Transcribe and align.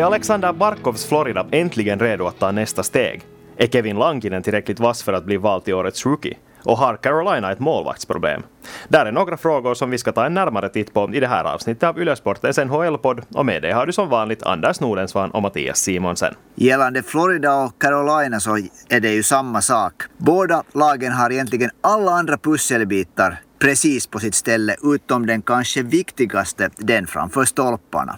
Är 0.00 0.04
Alexander 0.04 0.52
Barkovs 0.52 1.06
Florida 1.06 1.46
äntligen 1.50 1.98
redo 1.98 2.26
att 2.26 2.38
ta 2.38 2.52
nästa 2.52 2.82
steg? 2.82 3.22
Är 3.56 3.66
Kevin 3.66 3.96
Lankinen 3.96 4.42
tillräckligt 4.42 4.80
vass 4.80 5.02
för 5.02 5.12
att 5.12 5.24
bli 5.24 5.36
vald 5.36 5.64
till 5.64 5.74
årets 5.74 6.06
rookie? 6.06 6.36
Och 6.64 6.78
har 6.78 6.96
Carolina 6.96 7.52
ett 7.52 7.58
målvaktsproblem? 7.58 8.42
Där 8.88 9.06
är 9.06 9.12
några 9.12 9.36
frågor 9.36 9.74
som 9.74 9.90
vi 9.90 9.98
ska 9.98 10.12
ta 10.12 10.26
en 10.26 10.34
närmare 10.34 10.68
titt 10.68 10.94
på 10.94 11.10
i 11.14 11.20
det 11.20 11.26
här 11.26 11.44
avsnittet 11.44 11.82
av 11.82 11.98
Ylesportens 11.98 12.58
NHL-podd 12.58 13.22
och 13.34 13.46
med 13.46 13.62
det 13.62 13.72
har 13.72 13.86
du 13.86 13.92
som 13.92 14.08
vanligt 14.08 14.42
Anders 14.42 14.80
Nordensvan 14.80 15.30
och 15.30 15.42
Mattias 15.42 15.78
Simonsen. 15.78 16.34
Gällande 16.54 17.02
Florida 17.02 17.56
och 17.56 17.80
Carolina 17.80 18.40
så 18.40 18.58
är 18.88 19.00
det 19.00 19.12
ju 19.12 19.22
samma 19.22 19.60
sak. 19.60 19.94
Båda 20.16 20.62
lagen 20.72 21.12
har 21.12 21.32
egentligen 21.32 21.70
alla 21.80 22.10
andra 22.10 22.38
pusselbitar 22.38 23.40
precis 23.58 24.06
på 24.06 24.18
sitt 24.18 24.34
ställe 24.34 24.76
utom 24.82 25.26
den 25.26 25.42
kanske 25.42 25.82
viktigaste, 25.82 26.70
den 26.76 27.06
framför 27.06 27.44
stolparna. 27.44 28.16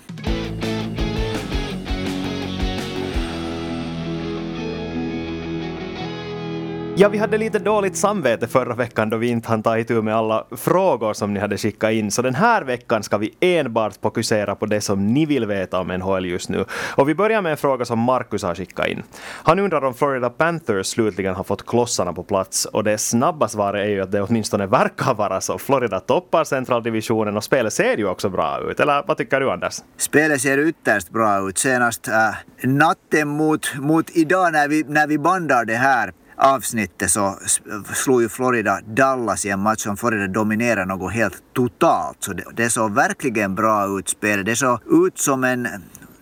Ja, 6.96 7.08
vi 7.08 7.18
hade 7.18 7.38
lite 7.38 7.58
dåligt 7.58 7.96
samvete 7.96 8.48
förra 8.48 8.74
veckan 8.74 9.10
då 9.10 9.16
vi 9.16 9.28
inte 9.28 9.48
hann 9.48 9.62
ta 9.62 9.78
itu 9.78 10.02
med 10.02 10.16
alla 10.16 10.46
frågor 10.50 11.12
som 11.12 11.34
ni 11.34 11.40
hade 11.40 11.58
skickat 11.58 11.92
in. 11.92 12.10
Så 12.10 12.22
den 12.22 12.34
här 12.34 12.62
veckan 12.62 13.02
ska 13.02 13.18
vi 13.18 13.34
enbart 13.40 13.92
fokusera 14.02 14.54
på 14.54 14.66
det 14.66 14.80
som 14.80 15.06
ni 15.06 15.26
vill 15.26 15.46
veta 15.46 15.80
om 15.80 15.88
NHL 15.88 16.26
just 16.26 16.48
nu. 16.48 16.64
Och 16.96 17.08
vi 17.08 17.14
börjar 17.14 17.42
med 17.42 17.52
en 17.52 17.56
fråga 17.56 17.84
som 17.84 17.98
Marcus 17.98 18.42
har 18.42 18.54
skickat 18.54 18.86
in. 18.86 19.02
Han 19.22 19.58
undrar 19.58 19.84
om 19.84 19.94
Florida 19.94 20.30
Panthers 20.30 20.86
slutligen 20.86 21.34
har 21.34 21.44
fått 21.44 21.66
klossarna 21.66 22.12
på 22.12 22.22
plats. 22.22 22.64
Och 22.64 22.84
det 22.84 22.98
snabba 22.98 23.48
svaret 23.48 23.86
är 23.86 23.90
ju 23.90 24.00
att 24.00 24.12
det 24.12 24.22
åtminstone 24.22 24.66
verkar 24.66 25.14
vara 25.14 25.40
så. 25.40 25.58
Florida 25.58 26.00
toppar 26.00 26.44
centraldivisionen 26.44 27.36
och 27.36 27.44
spelet 27.44 27.72
ser 27.72 27.96
ju 27.96 28.08
också 28.08 28.28
bra 28.28 28.60
ut. 28.70 28.80
Eller 28.80 29.04
vad 29.06 29.16
tycker 29.16 29.40
du 29.40 29.50
Anders? 29.50 29.74
Spelet 29.96 30.40
ser 30.40 30.58
ytterst 30.58 31.10
bra 31.10 31.48
ut. 31.48 31.58
Senast 31.58 32.08
äh, 32.08 32.14
natten 32.62 33.28
mot, 33.28 33.74
mot 33.76 34.10
idag 34.16 34.52
när 34.52 34.68
vi, 34.68 34.84
när 34.88 35.06
vi 35.06 35.18
bandar 35.18 35.64
det 35.64 35.76
här 35.76 36.12
avsnittet 36.36 37.10
så 37.10 37.38
slog 37.94 38.22
ju 38.22 38.28
Florida 38.28 38.80
Dallas 38.86 39.46
i 39.46 39.50
en 39.50 39.60
match 39.60 39.80
som 39.80 39.96
Florida 39.96 40.26
dominerade 40.26 40.86
något 40.86 41.12
helt 41.12 41.42
totalt. 41.52 42.16
Så 42.20 42.32
det, 42.32 42.44
det 42.54 42.70
såg 42.70 42.94
verkligen 42.94 43.54
bra 43.54 43.98
ut 43.98 44.08
spelet. 44.08 44.46
Det 44.46 44.56
såg 44.56 45.06
ut 45.06 45.18
som 45.18 45.44
en 45.44 45.68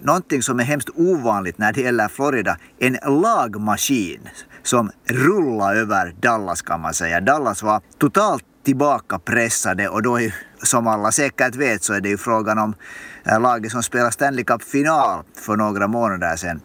någonting 0.03 0.43
som 0.43 0.61
är 0.61 0.65
hemskt 0.65 0.91
ovanligt 0.97 1.59
när 1.59 1.73
det 1.73 1.81
gäller 1.81 2.09
Florida. 2.09 2.57
En 2.79 2.99
lagmaskin 3.23 4.29
som 4.63 4.91
rullade 5.05 5.81
över 5.81 6.15
Dallas 6.21 6.63
kan 6.63 6.81
man 6.81 6.95
säga. 6.95 7.21
Dallas 7.21 7.63
var 7.63 7.83
totalt 7.99 8.45
tillbaka 8.65 9.19
pressade 9.19 9.89
och 9.89 10.03
då 10.03 10.21
är, 10.21 10.35
som 10.63 10.87
alla 10.87 11.13
säkert 11.13 11.55
vet 11.55 11.83
så 11.83 11.93
är 11.93 12.01
det 12.01 12.09
ju 12.09 12.19
frågan 12.19 12.59
om 12.59 12.75
eh, 13.25 13.41
laget 13.41 13.73
som 13.73 13.83
spelar 13.83 14.11
Stanley 14.11 14.45
Cup-final 14.45 15.25
för 15.35 15.57
några 15.57 15.87
månader 15.87 16.37
sedan. 16.37 16.61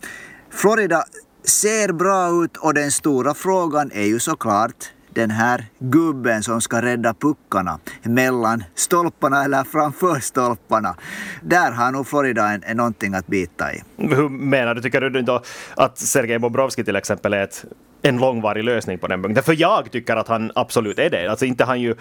Florida 0.50 1.04
ser 1.48 1.94
bra 1.94 2.44
ut 2.44 2.58
och 2.58 2.74
den 2.74 2.92
stora 2.92 3.34
frågan 3.34 3.92
är 3.92 4.06
ju 4.06 4.20
såklart 4.20 4.92
den 5.16 5.32
här 5.32 5.66
gubben 5.80 6.44
som 6.44 6.62
ska 6.62 6.82
rädda 6.82 7.14
puckarna 7.14 7.80
mellan 8.04 8.64
stolparna 8.76 9.44
eller 9.44 9.64
framför 9.64 10.20
stolparna. 10.20 10.96
Där 11.42 11.72
har 11.72 11.92
nog 11.92 12.08
Florida 12.08 12.50
en, 12.50 12.64
en 12.64 12.78
någonting 12.78 13.14
att 13.14 13.28
bita 13.28 13.74
i. 13.74 13.84
Hur 13.98 14.30
menar 14.30 14.76
du? 14.76 14.82
Tycker 14.82 15.02
du 15.02 15.22
då 15.22 15.42
att 15.76 15.98
Sergej 15.98 16.40
Bobrovski 16.40 16.84
till 16.84 16.96
exempel 16.96 17.34
är 17.34 17.44
ett 17.44 17.66
en 18.06 18.18
långvarig 18.18 18.64
lösning 18.64 18.98
på 18.98 19.08
den 19.08 19.24
punkten. 19.24 19.44
För 19.44 19.62
jag 19.62 19.92
tycker 19.92 20.16
att 20.16 20.28
han 20.28 20.52
absolut 20.56 21.00
är 21.00 21.10
det. 21.10 21.28
Alltså 21.28 21.46
inte 21.46 21.64
han, 21.64 21.82
ju, 21.82 21.96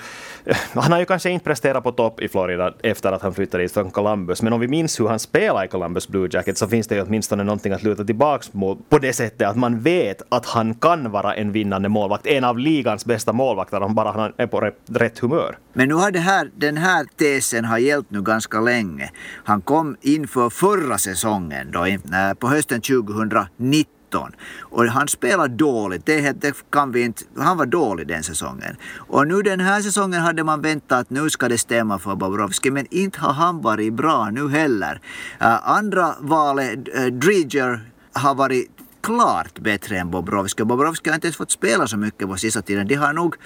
eh, 0.45 0.57
han 0.75 0.93
har 0.93 0.99
ju 0.99 1.05
kanske 1.05 1.31
inte 1.31 1.45
presterat 1.45 1.85
på 1.85 1.93
topp 1.93 2.21
i 2.21 2.29
Florida 2.29 2.75
efter 2.83 3.13
att 3.13 3.23
han 3.23 3.35
flyttade 3.35 3.65
dit 3.65 3.73
från 3.73 3.91
Columbus. 3.91 4.43
Men 4.43 4.53
om 4.53 4.61
vi 4.61 4.69
minns 4.69 5.01
hur 5.01 5.09
han 5.09 5.19
spelar 5.19 5.65
i 5.65 5.69
Columbus 5.69 6.09
Blue 6.09 6.29
Jackets 6.33 6.61
så 6.61 6.69
finns 6.69 6.87
det 6.87 6.95
ju 6.95 7.03
åtminstone 7.03 7.45
någonting 7.45 7.73
att 7.73 7.83
luta 7.83 8.05
tillbaks 8.05 8.53
mot 8.53 8.91
på 8.91 8.99
det 8.99 9.13
sättet 9.13 9.49
att 9.49 9.57
man 9.57 9.81
vet 9.81 10.23
att 10.29 10.47
han 10.47 10.75
kan 10.75 11.11
vara 11.11 11.35
en 11.35 11.53
vinnande 11.53 11.89
målvakt. 11.89 12.27
En 12.27 12.45
av 12.45 12.59
ligans 12.59 13.05
bästa 13.05 13.33
målvakter 13.33 13.83
om 13.83 13.95
bara 13.95 14.13
han 14.13 14.33
är 14.37 14.47
på 14.47 14.71
rätt 14.89 15.19
humör. 15.19 15.59
Men 15.73 15.89
nu 15.89 15.95
har 15.95 16.11
det 16.11 16.19
här, 16.19 16.51
den 16.57 16.77
här 16.77 17.07
tesen 17.17 17.65
har 17.65 17.79
gällt 17.79 18.11
nu 18.11 18.23
ganska 18.23 18.61
länge. 18.61 19.11
Han 19.45 19.61
kom 19.61 19.97
inför 20.01 20.51
förra 20.51 20.99
säsongen 20.99 21.71
då, 21.71 21.87
på 22.39 22.49
hösten 22.49 22.81
2019 22.81 23.47
och 24.61 24.85
han 24.85 25.09
spelade 25.09 25.55
dåligt, 25.55 26.07
det, 26.07 26.41
det 26.41 26.55
kan 26.71 26.93
vi 26.93 27.03
inte, 27.03 27.25
han 27.37 27.57
var 27.57 27.67
dålig 27.67 28.07
den 28.07 28.23
säsongen. 28.23 28.77
Och 28.97 29.29
nu 29.29 29.43
den 29.43 29.61
här 29.61 29.81
säsongen 29.81 30.21
hade 30.21 30.45
man 30.45 30.61
väntat 30.61 31.01
att 31.01 31.11
nu 31.11 31.31
ska 31.31 31.49
det 31.49 31.59
stämma 31.59 31.99
för 31.99 32.15
Bobrovski, 32.15 32.71
men 32.71 32.87
inte 32.91 33.21
har 33.21 33.33
han 33.33 33.61
varit 33.61 33.93
bra 33.93 34.31
nu 34.31 34.49
heller. 34.49 35.01
Uh, 35.43 35.69
andra 35.71 36.15
valet, 36.21 36.89
uh, 36.89 37.03
eh, 37.03 37.07
Driger, 37.07 37.81
har 38.13 38.35
varit 38.35 38.71
klart 39.01 39.59
bättre 39.59 39.99
än 39.99 40.11
Bobrovski. 40.11 40.65
Bobrovski 40.65 41.11
har 41.11 41.15
inte 41.15 41.27
ens 41.27 41.37
fått 41.37 41.51
spela 41.51 41.87
så 41.87 41.97
mycket 41.97 42.29
på 42.29 42.37
sista 42.37 42.63
tiden. 42.63 42.87
De 42.87 42.95
har 42.95 43.13
nog 43.13 43.37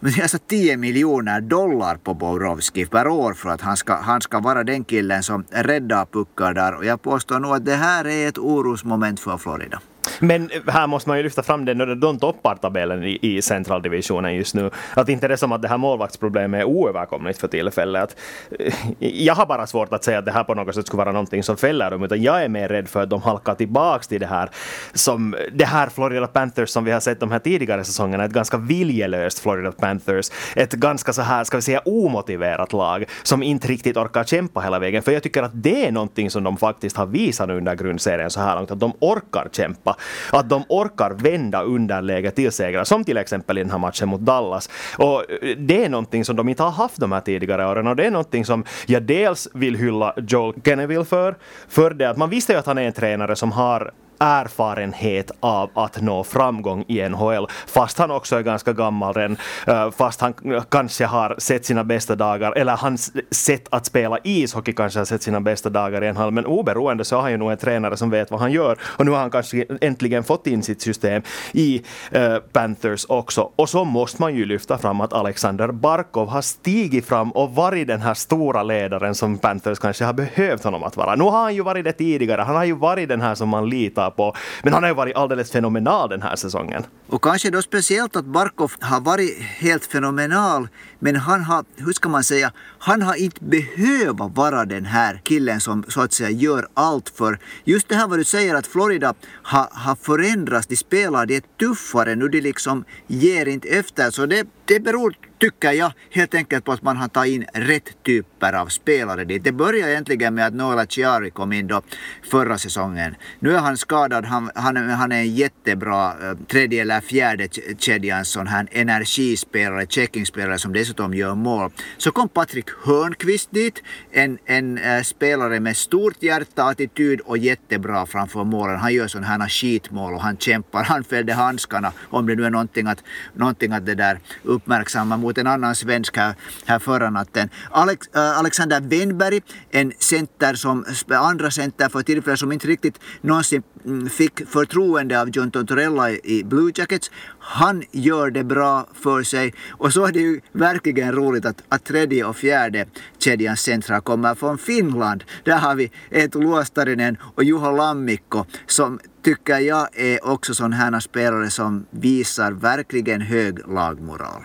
men 0.00 0.12
jag 0.12 0.30
sa 0.30 0.38
10 0.38 0.76
miljoner 0.76 1.40
dollar 1.40 1.96
på 1.96 2.14
Bobrovski 2.14 2.86
per 2.86 3.08
år 3.08 3.32
för 3.32 3.48
att 3.50 3.60
han 3.60 3.76
ska, 3.76 3.94
han 3.94 4.20
ska 4.20 4.40
vara 4.40 4.64
den 4.64 4.84
killen 4.84 5.22
som 5.22 5.44
räddar 5.50 6.06
puckar 6.06 6.54
där. 6.54 6.74
Och 6.74 6.84
jag 6.84 7.02
påstår 7.02 7.40
nog 7.40 7.54
att 7.54 7.64
det 7.64 7.74
här 7.74 8.06
är 8.06 8.28
ett 8.28 8.38
orosmoment 8.38 9.20
för 9.20 9.36
Florida. 9.36 9.80
Men 10.20 10.50
eh, 10.50 10.72
här 10.72 10.86
måste 10.86 11.08
man 11.08 11.18
ju 11.18 11.24
lyfta 11.24 11.42
fram 11.42 11.64
det 11.64 11.94
de 11.94 12.18
toppar 12.18 12.56
tabellen 12.56 13.04
i, 13.04 13.18
i 13.22 13.42
centraldivisionen 13.42 14.34
just 14.34 14.54
nu. 14.54 14.70
Att 14.94 15.08
inte 15.08 15.28
det 15.28 15.34
är 15.34 15.36
som 15.36 15.52
att 15.52 15.62
det 15.62 15.68
här 15.68 15.78
målvaktsproblemet 15.78 16.60
är 16.60 16.64
oöverkomligt 16.64 17.40
för 17.40 17.48
tillfället. 17.48 18.02
Att, 18.02 18.16
eh, 18.60 18.74
jag 18.98 19.34
har 19.34 19.46
bara 19.46 19.66
svårt 19.66 19.92
att 19.92 20.04
säga 20.04 20.18
att 20.18 20.24
det 20.24 20.32
här 20.32 20.44
på 20.44 20.54
något 20.54 20.74
sätt 20.74 20.86
skulle 20.86 20.98
vara 20.98 21.12
någonting 21.12 21.42
som 21.42 21.56
fäller 21.56 21.90
dem, 21.90 22.02
utan 22.02 22.22
jag 22.22 22.44
är 22.44 22.48
mer 22.48 22.68
rädd 22.68 22.88
för 22.88 23.02
att 23.02 23.10
de 23.10 23.22
halkar 23.22 23.54
tillbaks 23.54 24.08
till 24.08 24.20
det 24.20 24.26
här 24.26 24.50
som 24.94 25.36
det 25.52 25.64
här 25.64 25.88
Florida 25.88 26.26
Panthers 26.26 26.70
som 26.70 26.84
vi 26.84 26.90
har 26.92 27.00
sett 27.00 27.20
de 27.20 27.30
här 27.30 27.38
tidigare 27.38 27.84
säsongerna, 27.84 28.24
ett 28.24 28.32
ganska 28.32 28.56
viljelöst 28.56 29.38
Florida 29.38 29.72
Panthers, 29.72 30.30
ett 30.56 30.72
ganska 30.72 31.12
så 31.12 31.22
här, 31.22 31.44
ska 31.44 31.56
vi 31.56 31.62
säga 31.62 31.80
omotiverat 31.84 32.72
lag 32.72 33.04
som 33.22 33.42
inte 33.42 33.68
riktigt 33.68 33.96
orkar 33.96 34.24
kämpa 34.24 34.60
hela 34.60 34.78
vägen. 34.78 35.02
För 35.02 35.12
jag 35.12 35.22
tycker 35.22 35.42
att 35.42 35.50
det 35.54 35.86
är 35.86 35.92
någonting 35.92 36.30
som 36.30 36.44
de 36.44 36.56
faktiskt 36.56 36.96
har 36.96 37.06
visat 37.06 37.50
under 37.50 37.74
grundserien 37.74 38.30
så 38.30 38.40
här 38.40 38.56
långt, 38.56 38.70
att 38.70 38.80
de 38.80 38.92
orkar 39.00 39.48
kämpa 39.52 39.96
att 40.32 40.48
de 40.48 40.64
orkar 40.68 41.10
vända 41.10 41.62
underläge 41.62 42.30
till 42.30 42.52
segrar, 42.52 42.84
som 42.84 43.04
till 43.04 43.16
exempel 43.16 43.58
i 43.58 43.62
den 43.62 43.70
här 43.70 43.78
matchen 43.78 44.08
mot 44.08 44.20
Dallas. 44.20 44.70
Och 44.98 45.30
eh, 45.30 45.56
det 45.58 45.84
är 45.84 45.88
någonting 45.88 46.24
som 46.24 46.36
de 46.36 46.48
inte 46.48 46.62
har 46.62 46.70
haft 46.70 47.00
de 47.00 47.12
här 47.12 47.20
tidigare 47.20 47.66
åren 47.66 47.86
och 47.86 47.96
det 47.96 48.06
är 48.06 48.10
någonting 48.10 48.44
som 48.44 48.64
jag 48.86 49.02
dels 49.02 49.48
vill 49.54 49.74
hylla 49.74 50.14
Joel 50.16 50.54
Kenneville 50.64 51.04
för, 51.04 51.36
för 51.68 51.90
det 51.90 52.10
att 52.10 52.16
man 52.16 52.30
visste 52.30 52.52
ju 52.52 52.58
att 52.58 52.66
han 52.66 52.78
är 52.78 52.82
en 52.82 52.92
tränare 52.92 53.36
som 53.36 53.52
har 53.52 53.92
erfarenhet 54.20 55.30
av 55.40 55.70
att 55.74 56.00
nå 56.00 56.24
framgång 56.24 56.84
i 56.88 57.08
NHL. 57.08 57.46
Fast 57.66 57.98
han 57.98 58.10
också 58.10 58.36
är 58.36 58.42
ganska 58.42 58.72
gammal 58.72 59.14
redan, 59.14 59.36
eh, 59.66 59.90
fast 59.90 60.20
han 60.20 60.34
kanske 60.68 61.04
har 61.06 61.34
sett 61.38 61.66
sina 61.66 61.84
bästa 61.84 62.14
dagar, 62.16 62.52
eller 62.52 62.76
hans 62.76 63.12
sätt 63.30 63.68
att 63.70 63.86
spela 63.86 64.18
ishockey 64.24 64.72
kanske 64.72 65.00
har 65.00 65.04
sett 65.04 65.22
sina 65.22 65.40
bästa 65.40 65.70
dagar 65.70 66.04
i 66.04 66.12
NHL. 66.12 66.30
Men 66.30 66.46
oberoende 66.46 67.04
så 67.04 67.16
har 67.16 67.22
han 67.22 67.30
ju 67.30 67.36
nog 67.36 67.50
en 67.50 67.58
tränare 67.58 67.96
som 67.96 68.10
vet 68.10 68.30
vad 68.30 68.40
han 68.40 68.52
gör. 68.52 68.78
Och 68.82 69.04
nu 69.04 69.10
har 69.10 69.18
han 69.18 69.30
kanske 69.30 69.64
äntligen 69.80 70.24
fått 70.24 70.46
in 70.46 70.62
sitt 70.62 70.82
system 70.82 71.22
i 71.52 71.82
uh, 72.16 72.36
Panthers 72.52 73.06
också. 73.08 73.50
Och 73.56 73.68
så 73.68 73.84
måste 73.84 74.22
man 74.22 74.34
ju 74.34 74.44
lyfta 74.44 74.78
fram 74.78 75.00
att 75.00 75.12
Alexander 75.12 75.68
Barkov 75.68 76.28
har 76.28 76.42
stigit 76.42 77.06
fram 77.06 77.30
och 77.30 77.54
varit 77.54 77.88
den 77.88 78.00
här 78.00 78.14
stora 78.14 78.62
ledaren 78.62 79.14
som 79.14 79.38
Panthers 79.38 79.78
kanske 79.78 80.04
har 80.04 80.12
behövt 80.12 80.64
honom 80.64 80.82
att 80.82 80.96
vara. 80.96 81.14
Nu 81.14 81.24
har 81.24 81.42
han 81.42 81.54
ju 81.54 81.62
varit 81.62 81.84
det 81.84 81.92
tidigare. 81.92 82.42
Han 82.42 82.56
har 82.56 82.64
ju 82.64 82.72
varit 82.72 83.08
den 83.08 83.20
här 83.20 83.34
som 83.34 83.48
man 83.48 83.68
litar 83.68 84.05
litar 84.06 84.10
på. 84.10 84.34
Men 84.62 84.72
han 84.72 84.82
har 84.82 84.90
ju 84.90 84.94
varit 84.94 85.16
alldeles 85.16 85.50
fenomenal 85.50 86.08
den 86.08 86.22
här 86.22 86.36
säsongen. 86.36 86.84
Och 87.08 87.22
kanske 87.22 87.50
då 87.50 87.62
speciellt 87.62 88.16
att 88.16 88.24
Barkov 88.24 88.72
har 88.80 89.00
varit 89.00 89.38
helt 89.40 89.86
fenomenal, 89.86 90.68
men 90.98 91.16
han 91.16 91.44
har, 91.44 91.64
hur 91.76 91.92
ska 91.92 92.08
man 92.08 92.24
säga, 92.24 92.52
han 92.78 93.02
har 93.02 93.14
inte 93.14 93.44
behövt 93.44 94.36
vara 94.36 94.64
den 94.64 94.84
här 94.84 95.20
killen 95.24 95.60
som 95.60 95.84
så 95.88 96.00
att 96.00 96.12
säga 96.12 96.30
gör 96.30 96.66
allt 96.74 97.08
för. 97.08 97.38
Just 97.64 97.88
det 97.88 97.96
här 97.96 98.08
vad 98.08 98.18
du 98.18 98.24
säger 98.24 98.54
att 98.54 98.66
Florida 98.66 99.14
har, 99.42 99.68
har 99.72 99.96
förändrats, 99.96 100.66
de 100.66 100.76
spelar, 100.76 101.26
de 101.26 101.36
är 101.36 101.42
tuffare 101.58 102.14
nu, 102.14 102.28
de 102.28 102.40
liksom 102.40 102.84
ger 103.06 103.46
inte 103.48 103.68
efter. 103.68 104.10
Så 104.10 104.26
det, 104.26 104.46
det 104.64 104.80
beror 104.80 105.14
tycker 105.38 105.72
jag 105.72 105.92
helt 106.10 106.34
enkelt 106.34 106.64
på 106.64 106.72
att 106.72 106.82
man 106.82 106.96
har 106.96 107.08
tagit 107.08 107.34
in 107.34 107.46
rätt 107.52 108.02
typer 108.02 108.52
av 108.52 108.66
spelare 108.66 109.24
dit. 109.24 109.44
Det 109.44 109.52
började 109.52 109.92
egentligen 109.92 110.34
med 110.34 110.46
att 110.46 110.54
Noela 110.54 110.86
Chiari 110.86 111.30
kom 111.30 111.52
in 111.52 111.66
då 111.66 111.82
förra 112.30 112.58
säsongen. 112.58 113.14
Nu 113.38 113.54
är 113.54 113.58
han 113.58 113.76
skadad, 113.76 114.24
han, 114.24 114.50
han, 114.54 114.76
han 114.76 115.12
är 115.12 115.16
en 115.16 115.34
jättebra 115.34 116.10
eh, 116.10 116.36
tredje 116.46 116.82
eller 116.82 117.00
fjärde 117.00 117.48
kedjan, 117.78 118.24
sån 118.24 118.46
här 118.46 118.68
energispelare, 118.70 119.86
checkingspelare 119.86 120.58
som 120.58 120.72
dessutom 120.72 121.14
gör 121.14 121.34
mål. 121.34 121.70
Så 121.98 122.10
kom 122.10 122.28
Patrik 122.28 122.70
Hörnqvist 122.84 123.50
dit, 123.50 123.82
en, 124.10 124.38
en 124.44 124.78
äh, 124.78 125.02
spelare 125.02 125.60
med 125.60 125.76
stort 125.76 126.22
hjärta, 126.22 126.64
attityd 126.64 127.20
och 127.20 127.38
jättebra 127.38 128.06
framför 128.06 128.44
målen. 128.44 128.76
Han 128.78 128.94
gör 128.94 129.08
sådana 129.08 129.26
här 129.26 129.48
skitmål 129.48 130.14
och 130.14 130.20
han 130.20 130.36
kämpar, 130.36 130.84
han 130.84 131.04
fällde 131.04 131.32
handskarna 131.32 131.92
om 132.10 132.26
det 132.26 132.34
nu 132.34 132.44
är 132.44 132.50
någonting 132.50 132.86
att, 132.86 133.04
någonting 133.34 133.72
att 133.72 133.86
det 133.86 133.94
där 133.94 134.18
uppmärksamma 134.42 135.16
mot 135.26 135.38
en 135.38 135.46
annan 135.46 135.74
svensk 135.74 136.16
här, 136.16 136.34
här 136.66 136.78
förra 136.78 137.10
natten. 137.10 137.48
Alex, 137.70 138.08
äh, 138.14 138.38
Alexander 138.38 138.80
Wenberg, 138.80 139.42
en 139.70 139.92
center 139.98 140.54
som, 140.54 140.84
äh, 141.10 141.20
andra 141.20 141.50
center 141.50 141.88
för 141.88 142.02
tillfället 142.02 142.38
som 142.38 142.52
inte 142.52 142.66
riktigt 142.66 143.00
någonsin 143.20 143.62
mm, 143.84 144.08
fick 144.08 144.48
förtroende 144.48 145.20
av 145.20 145.28
John 145.30 145.50
Tortorella 145.50 146.10
i 146.10 146.44
Blue 146.44 146.72
Jackets. 146.74 147.10
Han 147.38 147.82
gör 147.92 148.30
det 148.30 148.44
bra 148.44 148.88
för 148.94 149.22
sig 149.22 149.54
och 149.70 149.92
så 149.92 150.06
är 150.06 150.12
det 150.12 150.20
ju 150.20 150.40
verkligen 150.52 151.12
roligt 151.12 151.46
att, 151.46 151.62
att 151.68 151.84
tredje 151.84 152.24
och 152.24 152.36
fjärde 152.36 152.86
kedjans 153.18 153.60
centra 153.60 154.00
kommer 154.00 154.34
från 154.34 154.58
Finland. 154.58 155.24
Där 155.44 155.58
har 155.58 155.74
vi 155.74 155.90
Eetu 156.10 156.40
Luostarinen 156.40 157.16
och 157.34 157.44
Juho 157.44 157.76
Lammikko 157.76 158.44
som 158.66 159.00
tycker 159.22 159.58
jag 159.58 159.88
är 159.92 160.26
också 160.26 160.54
sådana 160.54 160.76
här 160.76 161.00
spelare 161.00 161.50
som 161.50 161.86
visar 161.90 162.52
verkligen 162.52 163.20
hög 163.20 163.68
lagmoral. 163.68 164.42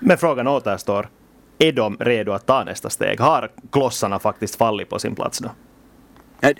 Men 0.00 0.18
frågan 0.18 0.46
återstår, 0.48 1.08
är 1.58 1.72
de 1.72 1.96
redo 2.00 2.32
att 2.32 2.46
ta 2.46 2.64
nästa 2.64 2.90
steg? 2.90 3.20
Har 3.20 3.50
klossarna 3.72 4.18
faktiskt 4.18 4.56
fallit 4.56 4.88
på 4.88 4.98
sin 4.98 5.14
plats 5.14 5.38
då? 5.38 5.50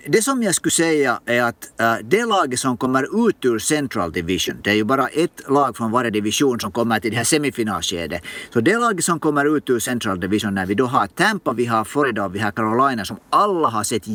Det 0.07 0.23
som 0.23 0.43
jag 0.43 0.55
skulle 0.55 0.71
säga 0.71 1.21
är 1.27 1.43
att 1.43 1.81
äh, 1.81 1.95
det 2.05 2.25
laget 2.25 2.61
som 2.61 2.77
kommer 2.77 3.29
ut 3.29 3.45
ur 3.45 3.59
Central 3.59 4.13
Division, 4.13 4.57
det 4.63 4.71
är 4.71 4.75
ju 4.75 4.85
bara 4.85 5.07
ett 5.07 5.49
lag 5.49 5.77
från 5.77 5.91
varje 5.91 6.11
division 6.11 6.61
som 6.61 6.73
kommer 6.73 7.01
till 7.01 7.11
det 7.11 7.17
här 7.17 7.25
semifinalskedet. 7.25 8.23
Så 8.53 8.61
det 8.61 8.79
laget 8.79 9.05
som 9.05 9.21
kommer 9.21 9.57
ut 9.57 9.71
ur 9.71 9.79
Central 9.79 10.21
Division 10.21 10.55
när 10.55 10.67
vi 10.67 10.75
då 10.75 10.87
har 10.87 11.07
Tampa, 11.07 11.53
vi 11.53 11.67
har 11.67 11.85
Florida 11.85 12.25
och 12.25 12.35
vi 12.35 12.39
har 12.39 12.51
Carolina 12.51 13.05
som 13.05 13.17
alla 13.31 13.69
har 13.69 13.85
sett 13.85 14.07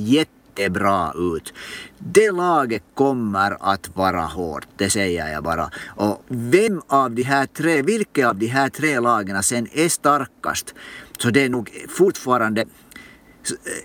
jättebra 0.59 1.13
ut. 1.15 1.53
Det 1.97 2.31
laget 2.31 2.83
kommer 2.93 3.57
att 3.73 3.89
vara 3.95 4.21
hårt, 4.21 4.67
det 4.77 4.89
säger 4.89 5.27
jag 5.33 5.43
bara. 5.43 5.69
Och 5.95 6.23
vem 6.27 6.81
av 6.87 7.11
de 7.11 7.23
här 7.23 7.45
tre, 7.45 7.81
vilka 7.81 8.29
av 8.29 8.35
de 8.35 8.47
här 8.47 8.69
tre 8.69 8.99
lagen 8.99 9.43
sen 9.43 9.67
är 9.73 9.89
starkast? 9.89 10.75
Så 11.19 11.29
det 11.29 11.43
är 11.43 11.49
nog 11.49 11.69
fortfarande 11.89 12.65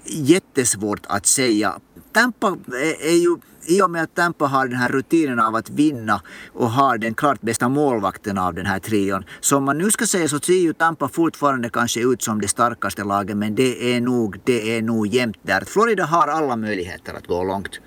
jättesvårt 0.04 1.06
att 1.06 1.26
säga. 1.26 1.80
Tampa 2.12 2.56
är 3.00 3.16
ju, 3.16 3.36
i 3.66 3.82
och 3.82 3.90
med 3.90 4.02
att 4.02 4.14
Tampa 4.14 4.46
har 4.46 4.66
den 4.66 4.76
här 4.76 4.88
rutinen 4.88 5.40
av 5.40 5.54
att 5.54 5.70
vinna 5.70 6.22
och 6.52 6.70
har 6.70 6.98
den 6.98 7.14
klart 7.14 7.40
bästa 7.40 7.68
målvakten 7.68 8.38
av 8.38 8.54
den 8.54 8.66
här 8.66 8.78
trion. 8.78 9.24
Så 9.40 9.56
om 9.56 9.64
man 9.64 9.78
nu 9.78 9.90
ska 9.90 10.06
säga 10.06 10.28
så 10.28 10.40
ser 10.40 10.52
ju 10.52 10.72
Tampa 10.72 11.08
fortfarande 11.08 11.70
kanske 11.70 12.00
ut 12.00 12.22
som 12.22 12.40
det 12.40 12.48
starkaste 12.48 13.04
laget 13.04 13.36
men 13.36 13.54
det 13.54 13.94
är 13.94 14.00
nog, 14.00 14.40
det 14.44 14.76
är 14.76 14.82
nog 14.82 15.06
jämnt 15.06 15.38
där. 15.42 15.60
Florida 15.66 16.04
har 16.04 16.28
alla 16.28 16.56
möjligheter 16.56 17.14
att 17.14 17.26
gå 17.26 17.44
långt. 17.44 17.80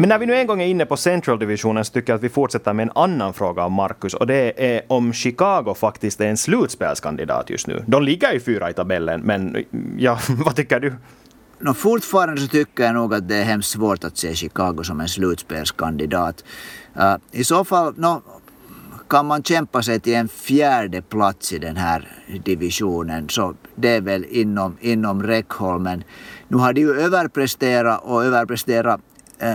Men 0.00 0.08
när 0.08 0.18
vi 0.18 0.26
nu 0.26 0.34
en 0.34 0.46
gång 0.46 0.62
är 0.62 0.66
inne 0.66 0.86
på 0.86 0.96
Central 0.96 1.38
Divisionen 1.38 1.84
så 1.84 1.92
tycker 1.92 2.12
jag 2.12 2.18
att 2.18 2.22
vi 2.22 2.28
fortsätter 2.28 2.72
med 2.72 2.82
en 2.82 2.92
annan 2.94 3.34
fråga 3.34 3.64
om 3.64 3.72
Marcus 3.72 4.14
och 4.14 4.26
det 4.26 4.74
är 4.74 4.82
om 4.86 5.12
Chicago 5.12 5.74
faktiskt 5.76 6.20
är 6.20 6.26
en 6.26 6.36
slutspelskandidat 6.36 7.50
just 7.50 7.66
nu. 7.66 7.84
De 7.86 8.02
ligger 8.02 8.32
ju 8.32 8.40
fyra 8.40 8.70
i 8.70 8.74
tabellen, 8.74 9.20
men 9.20 9.64
ja, 9.96 10.18
vad 10.28 10.56
tycker 10.56 10.80
du? 10.80 10.94
No, 11.58 11.74
fortfarande 11.74 12.40
så 12.40 12.48
tycker 12.48 12.84
jag 12.84 12.94
nog 12.94 13.14
att 13.14 13.28
det 13.28 13.36
är 13.36 13.44
hemskt 13.44 13.70
svårt 13.70 14.04
att 14.04 14.16
se 14.16 14.34
Chicago 14.34 14.82
som 14.82 15.00
en 15.00 15.08
slutspelskandidat. 15.08 16.44
Uh, 16.96 17.16
I 17.30 17.44
så 17.44 17.64
fall, 17.64 17.94
no, 17.96 18.22
kan 19.08 19.26
man 19.26 19.42
kämpa 19.42 19.82
sig 19.82 20.00
till 20.00 20.14
en 20.14 20.28
fjärde 20.28 21.02
plats 21.02 21.52
i 21.52 21.58
den 21.58 21.76
här 21.76 22.08
divisionen 22.44 23.28
så 23.28 23.54
det 23.74 23.88
är 23.88 24.00
väl 24.00 24.24
inom, 24.24 24.76
inom 24.80 25.22
räckhåll. 25.22 25.80
Men 25.80 26.04
nu 26.48 26.56
har 26.56 26.72
de 26.72 26.80
ju 26.80 27.00
överpresterat 27.00 28.00
och 28.04 28.24
överpresterat 28.24 29.00
äh, 29.38 29.54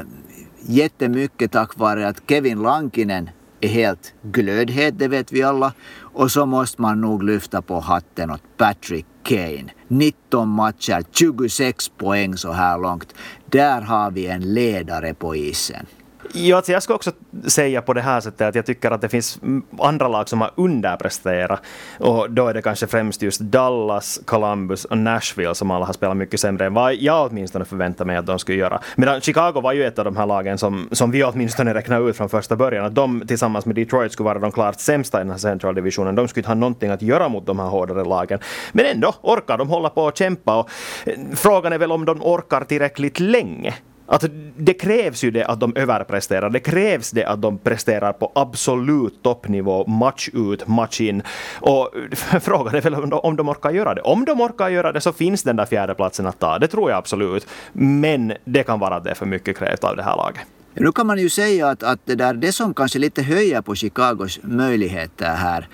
jättemycket 0.66 1.52
tack 1.52 1.78
vare 1.78 2.08
att 2.08 2.24
Kevin 2.28 2.62
Lankinen 2.62 3.30
är 3.62 3.68
helt 3.68 4.14
glödhet, 4.22 5.00
det 5.00 5.08
vet 5.08 5.32
vi 5.32 5.44
alla. 5.44 5.74
Och 5.98 6.32
så 6.32 6.46
måste 6.46 6.82
man 6.82 7.02
nog 7.02 7.24
lyfta 7.24 7.62
på 7.62 7.80
hatten 7.80 8.32
åt 8.32 8.42
Patrick 8.58 9.06
Kane. 9.24 9.72
19 9.88 10.50
matcher, 10.50 11.04
26 11.12 11.90
poäng 11.90 12.38
så 12.38 12.52
här 12.52 12.78
långt. 12.80 13.14
Där 13.46 13.82
har 13.82 14.12
vi 14.12 14.28
en 14.28 14.54
ledare 14.54 15.14
på 15.14 15.36
isen. 15.36 15.86
Ja, 16.34 16.58
alltså 16.58 16.72
jag 16.72 16.84
ska 16.84 16.94
också 16.94 17.12
säga 17.48 17.82
på 17.82 17.94
det 17.94 18.02
här 18.02 18.22
sättet 18.22 18.48
att 18.48 18.56
jag 18.56 18.66
tycker 18.66 18.92
att 18.92 19.02
det 19.02 19.10
finns 19.10 19.40
andra 19.80 20.08
lag 20.08 20.30
som 20.30 20.42
har 20.42 20.52
underpresterat. 20.56 21.62
Och 22.00 22.32
då 22.32 22.48
är 22.48 22.54
det 22.54 22.62
kanske 22.62 22.88
främst 22.88 23.22
just 23.22 23.40
Dallas, 23.40 24.22
Columbus 24.26 24.86
och 24.86 24.98
Nashville 24.98 25.56
som 25.56 25.72
alla 25.72 25.86
har 25.86 25.94
spelat 25.94 26.18
mycket 26.18 26.40
sämre 26.40 26.66
än 26.66 26.74
vad 26.74 26.96
jag 26.96 27.32
åtminstone 27.32 27.66
förväntade 27.66 28.08
mig 28.08 28.18
att 28.18 28.26
de 28.26 28.40
skulle 28.40 28.58
göra. 28.58 28.80
Medan 28.96 29.22
Chicago 29.22 29.62
var 29.62 29.74
ju 29.74 29.84
ett 29.86 30.00
av 30.00 30.06
de 30.06 30.18
här 30.18 30.26
lagen 30.26 30.58
som, 30.58 30.90
som 30.92 31.12
vi 31.12 31.24
åtminstone 31.24 31.74
räknade 31.74 32.10
ut 32.10 32.18
från 32.18 32.30
första 32.30 32.56
början 32.56 32.86
att 32.86 32.96
de 32.96 33.24
tillsammans 33.28 33.66
med 33.66 33.76
Detroit 33.76 34.12
skulle 34.12 34.26
vara 34.26 34.40
de 34.40 34.52
klart 34.52 34.80
sämsta 34.80 35.18
i 35.18 35.24
den 35.24 35.32
här 35.32 35.38
central 35.38 35.76
divisionen. 35.76 36.16
De 36.16 36.28
skulle 36.28 36.42
inte 36.42 36.50
ha 36.50 36.56
någonting 36.56 36.90
att 36.90 37.02
göra 37.02 37.30
mot 37.30 37.46
de 37.46 37.60
här 37.60 37.68
hårdare 37.68 38.06
lagen. 38.06 38.40
Men 38.72 38.86
ändå 38.86 39.14
orkar 39.22 39.58
de 39.58 39.70
hålla 39.70 39.90
på 39.90 40.04
och 40.04 40.18
kämpa 40.18 40.60
och 40.60 40.70
eh, 41.06 41.14
frågan 41.36 41.74
är 41.74 41.78
väl 41.78 41.92
om 41.92 42.06
de 42.06 42.22
orkar 42.22 42.64
tillräckligt 42.64 43.20
länge. 43.20 43.74
Alltså, 44.06 44.28
det 44.58 44.74
krävs 44.74 45.24
ju 45.24 45.32
det 45.32 45.46
att 45.46 45.60
de 45.60 45.74
överpresterar. 45.76 46.50
Det 46.50 46.60
krävs 46.60 47.12
det 47.12 47.26
att 47.26 47.42
de 47.42 47.58
presterar 47.58 48.14
på 48.14 48.32
absolut 48.36 49.24
toppnivå, 49.24 49.88
match 49.88 50.30
ut, 50.34 50.68
match 50.68 51.02
in. 51.02 51.24
Och 51.60 51.90
frågan 52.42 52.76
är 52.76 52.82
väl 52.82 52.96
om 52.96 53.10
de, 53.10 53.20
om 53.20 53.36
de 53.36 53.50
orkar 53.50 53.72
göra 53.72 53.94
det. 53.94 54.02
Om 54.02 54.26
de 54.26 54.42
orkar 54.42 54.70
göra 54.70 54.92
det 54.92 55.02
så 55.02 55.14
finns 55.14 55.44
den 55.44 55.56
där 55.56 55.66
fjärdeplatsen 55.66 56.28
att 56.28 56.40
ta. 56.40 56.60
Det 56.60 56.68
tror 56.68 56.90
jag 56.90 56.98
absolut. 56.98 57.48
Men 57.74 58.34
det 58.46 58.64
kan 58.64 58.80
vara 58.80 59.00
det 59.00 59.16
för 59.16 59.26
mycket 59.26 59.58
krävt 59.58 59.84
av 59.84 59.96
det 59.96 60.04
här 60.04 60.16
laget. 60.16 60.42
Nu 60.76 60.92
kan 60.92 61.08
man 61.08 61.18
ju 61.18 61.30
säga 61.30 61.70
att, 61.70 61.84
att 61.84 62.00
det, 62.06 62.16
där, 62.16 62.34
det 62.34 62.52
som 62.52 62.74
kanske 62.74 63.00
lite 63.00 63.24
höjer 63.24 63.62
på 63.62 63.76
Chicagos 63.76 64.40
möjligheter 64.44 65.36
här, 65.36 65.68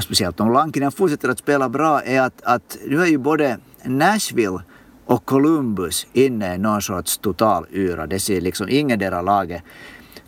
speciellt 0.00 0.40
om 0.40 0.52
Lankinen 0.52 0.92
fortsätter 0.92 1.28
att 1.28 1.38
spela 1.38 1.68
bra, 1.68 2.02
är 2.02 2.20
att, 2.20 2.42
att 2.42 2.76
nu 2.86 3.02
är 3.02 3.06
ju 3.06 3.18
både 3.18 3.58
Nashville 3.84 4.58
och 5.06 5.24
Columbus 5.24 6.06
inne 6.12 6.54
i 6.54 6.58
någon 6.58 6.82
sorts 6.82 7.18
total 7.18 7.66
yra. 7.72 8.06
Det 8.06 8.20
ser 8.20 8.40
liksom 8.40 8.68
ingen 8.68 8.98
deras 8.98 9.24
laget 9.24 9.62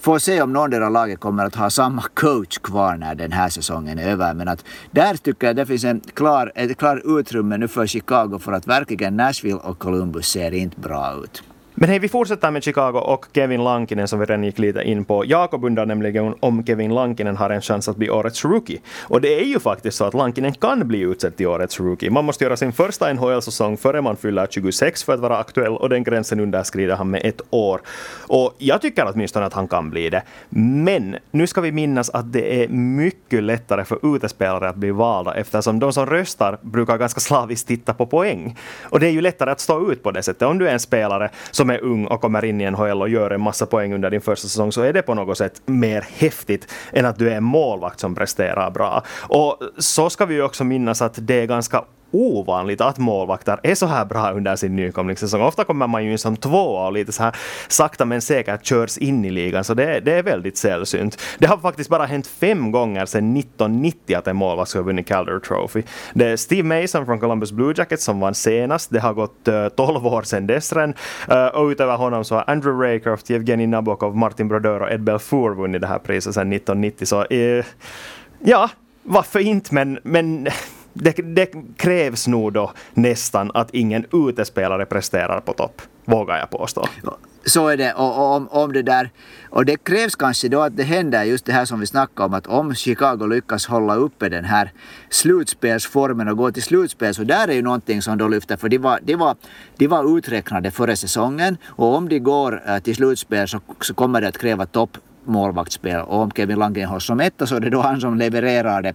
Får 0.01 0.19
se 0.19 0.43
om 0.43 0.53
någon 0.53 0.71
deras 0.71 0.93
laget 0.93 1.21
kommer 1.21 1.45
att 1.45 1.55
ha 1.55 1.71
samma 1.71 2.03
coach 2.15 2.59
kvar 2.59 2.97
när 2.97 3.15
den 3.15 3.33
här 3.33 3.49
säsongen 3.49 3.99
är 3.99 4.09
över. 4.09 4.35
Men 4.35 4.49
att 4.49 4.65
där 4.91 5.15
tycker 5.15 5.47
jag 5.47 5.56
det 5.56 5.67
finns 5.67 5.85
en 5.85 6.01
klar, 6.15 6.53
ett 6.55 6.79
klart 6.79 7.01
utrymme 7.05 7.56
nu 7.56 7.69
för 7.69 7.87
Chicago 7.87 8.39
för 8.39 8.53
att 8.53 8.67
verkligen 8.67 9.17
Nashville 9.17 9.58
och 9.58 9.79
Columbus 9.79 10.27
ser 10.27 10.55
inte 10.55 10.81
bra 10.81 11.15
ut. 11.25 11.43
Men 11.81 11.91
hej, 11.91 11.99
vi 11.99 12.08
fortsätter 12.08 12.51
med 12.51 12.65
Chicago 12.65 12.99
och 12.99 13.27
Kevin 13.35 13.65
Lankinen 13.65 14.08
som 14.08 14.19
vi 14.19 14.27
redan 14.27 14.44
gick 14.44 14.58
lite 14.58 14.82
in 14.82 15.05
på. 15.05 15.25
Jakob 15.25 15.65
undrar 15.65 15.87
nämligen 15.87 16.35
om 16.41 16.65
Kevin 16.67 16.94
Lankinen 16.94 17.37
har 17.37 17.51
en 17.51 17.61
chans 17.61 17.89
att 17.89 17.97
bli 17.97 18.11
årets 18.11 18.44
rookie. 18.44 18.81
Och 19.03 19.20
det 19.20 19.41
är 19.41 19.44
ju 19.44 19.61
faktiskt 19.61 19.97
så 19.97 20.05
att 20.05 20.15
Lankinen 20.15 20.53
kan 20.53 20.89
bli 20.89 21.01
utsedd 21.01 21.37
till 21.37 21.47
årets 21.47 21.81
rookie. 21.81 22.11
Man 22.11 22.25
måste 22.25 22.44
göra 22.44 22.56
sin 22.56 22.73
första 22.73 23.13
NHL-säsong 23.13 23.77
före 23.77 24.03
man 24.03 24.17
fyller 24.17 24.47
26 24.51 25.05
för 25.05 25.15
att 25.15 25.20
vara 25.20 25.39
aktuell 25.39 25.73
och 25.73 25.89
den 25.89 26.05
gränsen 26.05 26.41
underskrider 26.41 26.97
han 26.97 27.11
med 27.11 27.20
ett 27.25 27.41
år. 27.51 27.81
Och 28.27 28.55
jag 28.58 28.81
tycker 28.81 29.13
åtminstone 29.15 29.47
att 29.47 29.55
han 29.55 29.69
kan 29.69 29.91
bli 29.91 30.11
det. 30.11 30.23
Men 30.49 31.17
nu 31.31 31.47
ska 31.47 31.61
vi 31.61 31.73
minnas 31.73 32.11
att 32.11 32.32
det 32.32 32.65
är 32.65 32.69
mycket 32.69 33.43
lättare 33.43 33.85
för 33.85 34.17
utespelare 34.17 34.69
att 34.69 34.77
bli 34.77 34.91
valda 34.91 35.35
eftersom 35.35 35.79
de 35.79 35.93
som 35.93 36.06
röstar 36.06 36.58
brukar 36.63 36.99
ganska 36.99 37.20
slaviskt 37.20 37.69
titta 37.69 37.94
på 37.94 38.06
poäng. 38.06 38.56
Och 38.82 39.01
det 39.01 39.06
är 39.06 39.13
ju 39.13 39.20
lättare 39.20 39.51
att 39.51 39.61
stå 39.61 39.93
ut 39.93 40.03
på 40.03 40.11
det 40.11 40.23
sättet. 40.23 40.43
Om 40.43 40.58
du 40.58 40.69
är 40.69 40.73
en 40.73 40.81
spelare 40.81 41.31
som 41.51 41.68
som 41.69 41.75
är 41.75 41.84
ung 41.84 42.06
och 42.06 42.20
kommer 42.20 42.44
in 42.44 42.60
i 42.60 42.70
NHL 42.70 43.03
och 43.03 43.08
gör 43.08 43.31
en 43.31 43.41
massa 43.41 43.67
poäng 43.67 43.94
under 43.94 44.10
din 44.10 44.20
första 44.20 44.48
säsong 44.48 44.72
så 44.72 44.82
är 44.82 44.93
det 44.93 45.03
på 45.03 45.15
något 45.15 45.39
sätt 45.39 45.63
mer 45.67 46.06
häftigt 46.19 46.69
än 46.93 47.06
att 47.06 47.19
du 47.19 47.31
är 47.31 47.37
en 47.37 47.44
målvakt 47.44 48.01
som 48.01 48.15
presterar 48.15 48.70
bra. 48.70 49.03
Och 49.29 49.58
så 49.79 50.10
ska 50.10 50.27
vi 50.27 50.34
ju 50.34 50.43
också 50.43 50.65
minnas 50.65 51.03
att 51.03 51.15
det 51.17 51.34
är 51.34 51.46
ganska 51.46 51.84
ovanligt 52.10 52.81
att 52.81 52.98
målvakter 52.98 53.60
är 53.62 53.74
så 53.74 53.86
här 53.86 54.05
bra 54.05 54.31
under 54.31 54.56
sin 54.56 54.77
nykomlingssäsong. 54.77 55.43
Ofta 55.43 55.65
kommer 55.65 55.86
man 55.86 56.05
ju 56.05 56.12
in 56.12 56.19
som 56.19 56.36
tvåa 56.36 56.86
och 56.86 56.93
lite 56.93 57.12
så 57.12 57.22
här 57.22 57.36
sakta 57.69 58.05
men 58.05 58.20
säkert 58.20 58.67
körs 58.67 58.98
in 58.98 59.24
i 59.24 59.31
ligan, 59.31 59.65
så 59.65 59.74
det, 59.74 60.00
det 60.00 60.12
är 60.12 60.22
väldigt 60.22 60.56
sällsynt. 60.56 61.20
Det 61.38 61.46
har 61.46 61.56
faktiskt 61.56 61.91
bara 61.91 62.06
hänt 62.06 62.27
fem 62.27 62.72
gånger 62.72 63.06
sedan 63.06 63.36
1990 63.36 64.17
att 64.17 64.27
en 64.27 64.36
målvakt 64.36 64.72
har 64.72 64.81
ha 64.81 64.86
vunnit 64.86 65.06
Calder 65.06 65.38
Trophy. 65.38 65.82
Det 66.15 66.27
är 66.27 66.36
Steve 66.36 66.81
Mason 66.81 67.06
från 67.06 67.20
Columbus 67.20 67.53
Blue 67.53 67.74
Jackets 67.77 68.05
som 68.05 68.20
vann 68.20 68.34
senast. 68.34 68.91
Det 68.91 69.00
har 69.00 69.12
gått 69.15 69.48
eh, 69.48 69.55
uh, 69.55 69.69
12 69.69 70.06
år 70.06 70.22
sedan 70.22 70.46
dess 70.46 70.72
redan. 70.72 70.94
Uh, 71.31 71.36
eh, 71.36 71.46
och 71.46 71.67
utöver 71.67 71.96
honom 71.96 72.24
så 72.24 72.34
har 72.34 72.44
Andrew 72.46 72.88
Raycroft, 72.88 73.31
Evgeni 73.31 73.67
Nabokov, 73.67 74.17
Martin 74.17 74.48
Brodeur 74.48 74.82
och 74.82 74.93
Ed 74.93 75.03
Belfour 75.03 75.55
vunnit 75.55 75.81
det 75.81 75.86
här 75.86 75.98
priset 75.98 76.34
sedan 76.34 76.53
1990. 76.53 77.06
Så 77.06 77.24
uh, 77.34 77.65
ja, 78.38 78.70
varför 79.03 79.41
inte, 79.41 79.74
men, 79.74 79.98
men 80.03 80.48
det, 80.93 81.13
det, 81.13 81.53
krävs 81.77 82.27
nog 82.27 82.53
då 82.53 82.73
nästan 82.95 83.51
att 83.55 83.71
ingen 83.75 84.05
utespelare 84.13 84.87
presterar 84.87 85.41
på 85.41 85.53
topp, 85.53 85.83
vågar 86.05 86.39
jag 86.39 86.51
påstå. 86.51 86.89
Så 87.45 87.69
är 87.69 87.77
det. 87.77 87.93
Och, 87.93 88.19
och, 88.19 88.37
om, 88.37 88.49
om 88.49 88.73
det 88.73 88.83
där, 88.83 89.11
och 89.51 89.65
det 89.65 89.77
krävs 89.77 90.17
kanske 90.17 90.49
då 90.49 90.61
att 90.61 90.77
det 90.77 90.83
händer 90.83 91.25
just 91.25 91.45
det 91.45 91.53
här 91.53 91.65
som 91.65 91.81
vi 91.81 91.87
snackade 91.87 92.27
om, 92.27 92.35
att 92.35 92.47
om 92.47 92.75
Chicago 92.75 93.27
lyckas 93.27 93.67
hålla 93.67 93.95
uppe 93.95 94.29
den 94.29 94.45
här 94.45 94.73
slutspelsformen 95.11 96.29
och 96.29 96.37
gå 96.37 96.53
till 96.53 96.63
slutspel, 96.63 97.15
så 97.15 97.25
där 97.25 97.49
är 97.49 97.53
ju 97.53 97.63
någonting 97.63 98.03
som 98.03 98.19
då 98.19 98.29
lyfter, 98.29 98.57
för 98.57 98.69
de 98.69 98.79
var, 98.79 99.01
de 99.03 99.17
var, 99.17 99.37
de 99.77 99.87
var 99.87 100.19
uträknade 100.19 100.71
före 100.71 100.97
säsongen 100.97 101.57
och 101.67 101.95
om 101.95 102.09
de 102.09 102.19
går 102.19 102.63
eh, 102.67 102.79
till 102.79 102.95
slutspel 102.95 103.49
så, 103.49 103.61
så 103.81 103.95
kommer 103.95 104.21
det 104.21 104.29
att 104.29 104.39
kräva 104.39 104.67
topp 104.67 104.99
målvaktsspel. 105.29 106.01
Och 106.01 106.21
om 106.21 106.31
Kevin 106.31 106.59
Langenhorst 106.59 107.07
som 107.07 107.21
etta 107.21 107.47
så 107.47 107.57
är 107.57 107.61
det 107.61 107.71
då 107.71 107.81
han 107.81 108.01
som 108.01 108.19
levererar 108.19 108.83
det. 108.83 108.95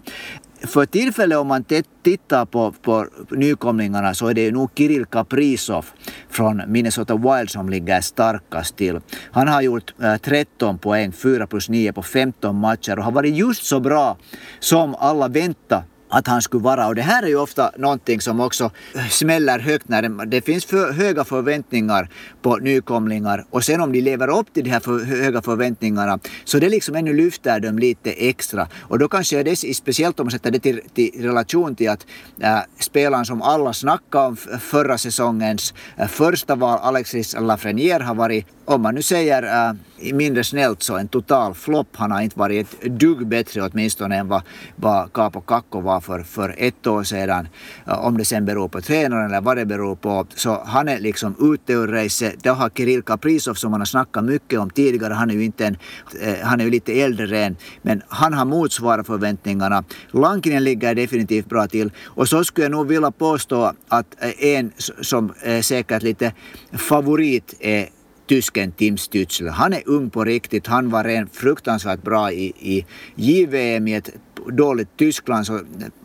För 0.68 0.86
tillfället 0.86 1.38
om 1.38 1.48
man 1.48 1.64
tittar 2.04 2.46
på, 2.46 2.72
på 2.82 3.08
nykomlingarna 3.32 4.14
så 4.14 4.28
är 4.28 4.34
det 4.34 4.52
nog 4.52 4.70
Kirill 4.76 5.06
Kaprizov 5.06 5.86
från 6.30 6.62
Minnesota 6.68 7.16
Wild 7.16 7.50
som 7.50 7.70
ligger 7.70 8.02
starkast 8.02 8.78
till. 8.78 9.00
Han 9.32 9.48
har 9.48 9.62
gjort 9.62 9.94
eh, 10.02 10.16
13 10.16 10.78
poäng, 10.78 11.12
4 11.12 11.48
plus 11.48 11.70
9 11.70 11.94
på 11.94 12.02
15 12.04 12.56
matcher 12.56 12.98
och 12.98 13.04
har 13.04 13.12
varit 13.12 13.36
just 13.36 13.66
så 13.66 13.80
bra 13.80 14.18
som 14.60 14.96
alla 14.96 15.28
väntade 15.28 15.84
att 16.14 16.28
han 16.28 16.42
skulle 16.42 16.64
vara. 16.64 16.88
Och 16.88 16.96
det 16.96 17.02
här 17.02 17.24
är 17.24 17.28
ju 17.28 17.36
ofta 17.36 17.72
någonting 17.78 18.22
som 18.22 18.40
också 18.40 18.72
smäller 19.10 19.60
högt 19.60 19.90
när 19.90 20.02
det, 20.02 20.26
det 20.26 20.42
finns 20.42 20.66
för 20.66 20.94
höga 20.94 21.24
förväntningar 21.24 22.10
på 22.42 22.58
nykomlingar 22.58 23.46
och 23.50 23.64
sen 23.64 23.82
om 23.82 23.92
de 23.92 24.02
lever 24.02 24.40
upp 24.40 24.54
till 24.54 24.64
de 24.64 24.70
här 24.70 24.80
för, 24.80 25.00
höga 25.06 25.42
förväntningarna 25.42 26.20
så 26.46 26.60
det 26.60 26.70
liksom 26.70 26.96
ännu 26.96 27.14
lyfter 27.14 27.60
dem 27.60 27.80
lite 27.80 28.12
extra. 28.12 28.68
Och 28.82 29.00
då 29.00 29.08
kanske 29.08 29.44
det 29.44 29.56
speciellt 29.56 30.20
om 30.20 30.26
man 30.26 30.32
sätter 30.32 30.52
det 30.52 30.60
till, 30.60 30.82
till 30.94 31.12
relation 31.22 31.76
till 31.76 31.90
att 31.90 32.06
äh, 32.40 32.60
spelaren 32.80 33.26
som 33.26 33.42
alla 33.42 33.74
snackade 33.74 34.28
om 34.28 34.36
förra 34.60 34.98
säsongens 34.98 35.74
äh, 35.98 36.08
första 36.08 36.56
val, 36.56 36.80
Alexis 36.82 37.36
Lafreniere, 37.40 38.04
har 38.04 38.16
varit, 38.16 38.46
om 38.66 38.82
man 38.82 38.96
nu 38.96 39.02
säger 39.02 39.70
äh, 39.70 39.74
mindre 40.14 40.44
snällt 40.44 40.84
så 40.84 40.98
en 40.98 41.08
total 41.08 41.54
flopp. 41.54 41.88
Han 41.92 42.12
har 42.12 42.22
inte 42.22 42.40
varit 42.40 42.84
ett 42.84 42.92
dugg 42.92 43.28
bättre 43.28 43.62
åtminstone 43.62 44.18
än 44.18 44.28
vad, 44.28 44.42
vad 44.76 45.14
Capo 45.14 45.42
Kakko 45.42 45.82
var 45.82 46.02
för, 46.02 46.20
för 46.20 46.56
ett 46.58 46.88
år 46.88 47.04
sedan. 47.04 47.48
Äh, 47.88 48.06
om 48.06 48.18
det 48.18 48.26
sen 48.26 48.46
beror 48.46 48.68
på 48.68 48.82
tränaren 48.82 49.26
eller 49.26 49.42
vad 49.42 49.58
det 49.58 49.66
beror 49.66 49.96
på. 49.96 50.28
Så 50.36 50.64
han 50.66 50.88
är 50.88 51.00
liksom 51.00 51.54
ute 51.54 51.74
ur 51.74 51.88
racet. 51.88 52.44
Då 52.44 52.52
har 52.52 52.70
Kirill 52.70 53.02
Kaprizov 53.02 53.54
som 53.54 53.72
man 53.72 53.82
har 53.82 53.86
snackat 53.86 54.24
mycket 54.24 54.60
om 54.60 54.70
tidigare. 54.70 55.14
Han 55.14 55.30
är 55.30 55.34
ju, 55.34 55.44
inte 55.44 55.66
en, 55.66 55.78
äh, 56.22 56.36
han 56.44 56.60
är 56.60 56.64
ju 56.64 56.72
lite 56.72 57.02
äldre 57.02 57.44
än. 57.44 57.56
Men 57.82 58.02
han 58.08 58.34
har 58.34 58.46
motsvarat 58.46 59.08
förväntningarna. 59.08 59.84
Lankinen 60.12 60.64
ligger 60.64 60.96
definitivt 60.96 61.50
bra 61.50 61.68
till. 61.68 61.92
Och 62.06 62.30
så 62.30 62.44
skulle 62.44 62.66
jag 62.66 62.72
nog 62.72 62.88
vilja 62.88 63.12
påstå 63.12 63.74
att 63.88 64.24
äh, 64.24 64.46
en 64.46 64.72
som 65.02 65.34
är 65.42 65.62
säkert 65.62 66.04
lite 66.04 66.34
favorit 66.74 67.56
är 67.60 67.90
tysken 68.28 68.72
Tim 68.72 68.98
Stützle. 68.98 69.50
Han 69.50 69.74
är 69.74 69.82
ung 69.86 70.10
på 70.10 70.24
riktigt. 70.24 70.68
Han 70.68 70.90
var 70.90 71.06
en 71.06 71.28
fruktansvärt 71.28 72.02
bra 72.02 72.32
i, 72.32 72.54
i 72.60 72.86
JVM 73.16 73.88
i 73.88 73.96
ett 73.96 74.10
dåligt 74.48 74.98
Tyskland 74.98 75.46
så, 75.46 75.60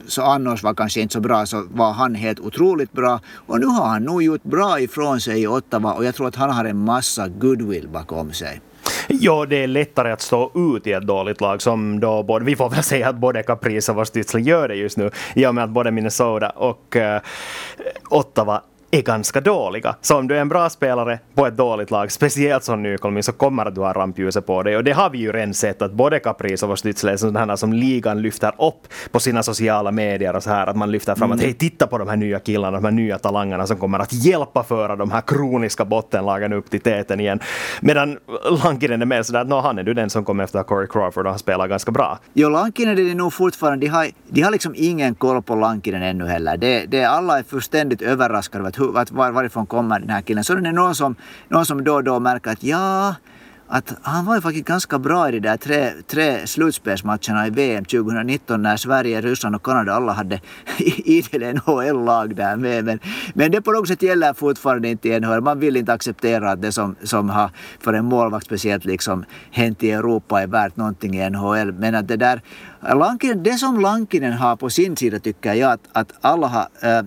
så 0.07 0.23
annars 0.23 0.63
var 0.63 0.75
kanske 0.75 1.01
inte 1.01 1.13
så 1.13 1.21
bra 1.21 1.47
så 1.47 1.67
var 1.71 1.93
han 1.93 2.15
helt 2.15 2.41
otroligt 2.41 2.93
bra. 2.93 3.21
Och 3.35 3.61
nu 3.61 3.67
har 3.67 3.89
han 3.89 4.03
nog 4.03 4.23
gjort 4.23 4.43
bra 4.43 4.81
ifrån 4.81 5.21
sig 5.21 5.43
i 5.43 5.47
Ottawa 5.47 5.93
och 5.93 6.05
jag 6.05 6.15
tror 6.15 6.29
att 6.29 6.37
han 6.37 6.51
har 6.51 6.65
en 6.65 6.85
massa 6.85 7.29
goodwill 7.29 7.89
bakom 7.89 8.33
sig. 8.33 8.61
Ja, 9.09 9.47
det 9.47 9.63
är 9.63 9.67
lättare 9.67 10.13
att 10.13 10.21
stå 10.21 10.75
ut 10.77 10.87
i 10.87 10.93
ett 10.93 11.07
dåligt 11.07 11.41
lag 11.41 11.63
som 11.63 12.01
då 12.01 12.23
både, 12.23 12.45
vi 12.45 12.57
får 12.57 12.71
väl 12.71 12.83
säga 12.83 13.09
att 13.09 13.17
både 13.17 13.43
Caprice 13.43 13.93
och 13.93 14.05
Stützle 14.05 14.39
gör 14.39 14.69
det 14.69 14.75
just 14.75 14.97
nu 14.97 15.11
i 15.35 15.47
och 15.47 15.55
med 15.55 15.65
att 15.65 15.71
både 15.71 15.91
Minnesota 15.91 16.51
och 16.51 16.97
uh, 16.97 17.21
Ottawa 18.09 18.63
är 18.91 19.03
ganska 19.03 19.41
dåliga. 19.41 19.97
Så 20.01 20.19
om 20.19 20.29
du 20.29 20.37
är 20.37 20.41
en 20.41 20.49
bra 20.49 20.71
spelare 20.71 21.19
på 21.35 21.47
ett 21.47 21.57
dåligt 21.57 21.91
lag, 21.91 22.13
speciellt 22.13 22.65
som 22.65 22.83
nykomling, 22.83 23.23
så 23.23 23.33
kommer 23.33 23.71
du 23.71 23.81
ha 23.81 23.93
rampljuset 23.93 24.47
på 24.47 24.63
dig. 24.63 24.77
Och 24.77 24.85
det 24.85 24.93
har 24.93 25.11
vi 25.11 25.19
ju 25.19 25.33
redan 25.33 25.55
sett 25.55 25.83
att 25.83 25.93
både 25.93 26.19
Kaprizov 26.19 26.71
och 26.71 26.77
Stützle 26.77 27.13
är 27.13 27.17
sådana 27.17 27.57
som 27.57 27.73
ligan 27.73 28.23
lyfter 28.23 28.53
upp 28.59 28.89
på 29.11 29.21
sina 29.21 29.43
sociala 29.43 29.91
medier 29.91 30.37
och 30.37 30.43
så 30.43 30.51
här. 30.51 30.67
Att 30.67 30.77
man 30.77 30.91
lyfter 30.91 31.15
fram 31.15 31.31
mm. 31.31 31.37
att 31.39 31.45
hej, 31.45 31.55
titta 31.55 31.87
på 31.87 31.99
de 31.99 32.09
här 32.09 32.17
nya 32.17 32.39
killarna, 32.39 32.77
de 32.77 32.85
här 32.85 32.93
nya 32.93 33.19
talangerna 33.19 33.67
som 33.67 33.77
kommer 33.77 33.99
att 33.99 34.13
hjälpa 34.13 34.65
föra 34.65 34.97
de 34.97 35.11
här 35.11 35.21
kroniska 35.21 35.85
bottenlagen 35.85 36.53
upp 36.53 36.71
till 36.71 36.81
täten 36.81 37.21
igen. 37.21 37.41
Medan 37.81 38.19
Lankinen 38.65 39.03
är 39.03 39.07
mer 39.07 39.23
sådär 39.23 39.41
att 39.41 39.65
han 39.65 39.79
är 39.79 39.83
du 39.83 39.95
den 39.95 40.11
som 40.11 40.25
kommer 40.25 40.45
efter 40.45 40.63
Corey 40.63 40.87
Crawford 40.87 41.27
och 41.27 41.33
han 41.33 41.39
spelar 41.39 41.69
ganska 41.69 41.91
bra. 41.91 42.19
Jo, 42.33 42.49
Lankinen 42.49 42.99
är 42.99 43.05
det 43.05 43.15
nog 43.15 43.33
fortfarande. 43.33 43.87
De 43.87 43.91
har, 43.91 44.09
de 44.29 44.43
har 44.43 44.51
liksom 44.51 44.75
ingen 44.77 45.15
koll 45.15 45.43
på 45.43 45.55
Lankinen 45.55 46.03
ännu 46.03 46.27
heller. 46.27 46.57
Det, 46.57 46.87
det, 46.87 47.05
alla 47.05 47.39
är 47.39 47.43
fullständigt 47.43 48.03
överraskade 48.03 48.65
var, 48.87 49.31
varifrån 49.31 49.67
kommer 49.67 50.01
den 50.01 50.11
här 50.11 50.23
killen. 50.23 50.45
Så 50.45 50.55
det 50.55 50.69
är 50.69 50.73
någon 50.73 50.95
som, 50.95 51.15
någon 51.49 51.67
som 51.67 51.85
då 51.85 51.95
och 51.95 52.05
då 52.05 52.21
märker 52.21 52.51
att 52.51 52.63
ja, 52.63 53.15
att 53.69 53.95
han 54.03 54.25
var 54.25 54.35
ju 54.35 54.41
faktiskt 54.41 54.65
ganska 54.65 54.99
bra 54.99 55.29
i 55.29 55.33
de 55.33 55.41
där 55.41 55.57
tre, 55.57 55.91
tre 56.07 56.47
slutspelsmatcherna 56.47 57.47
i 57.47 57.51
VM 57.51 57.85
2019 57.85 58.63
när 58.63 58.77
Sverige, 58.77 59.21
Ryssland 59.21 59.57
och 59.57 59.63
Kanada 59.63 59.93
alla 59.93 60.13
hade 60.13 60.41
idel 61.05 61.55
NHL-lag 61.55 62.37
där 62.37 62.57
med. 62.57 62.85
Men, 62.85 62.99
men 63.35 63.51
det 63.51 63.63
på 63.63 63.73
något 63.73 63.89
sätt 63.89 64.03
gäller 64.03 64.35
fortfarande 64.35 64.89
inte 64.89 65.09
i 65.09 65.21
NHL. 65.21 65.41
Man 65.41 65.61
vill 65.61 65.77
inte 65.77 65.93
acceptera 65.93 66.51
att 66.51 66.63
det 66.63 66.73
som, 66.73 66.97
som 67.03 67.31
har 67.31 67.51
för 67.81 67.93
en 67.93 68.05
målvakt 68.05 68.47
speciellt 68.47 68.85
liksom 68.85 69.25
hänt 69.51 69.83
i 69.83 69.91
Europa 69.91 70.43
är 70.43 70.47
värt 70.47 70.77
någonting 70.77 71.19
i 71.21 71.31
NHL. 71.31 71.73
Men 71.73 71.95
att 71.95 72.09
det 72.09 72.17
där 72.17 72.43
Lankinen, 72.81 73.43
det 73.43 73.53
som 73.53 73.81
Lankinen 73.81 74.33
har 74.33 74.57
på 74.57 74.71
sin 74.71 74.97
sida 74.97 75.19
tycker 75.19 75.55
jag 75.55 75.73
att, 75.73 75.89
att 75.93 76.13
alla 76.21 76.47
har, 76.47 76.69
eh, 76.83 77.05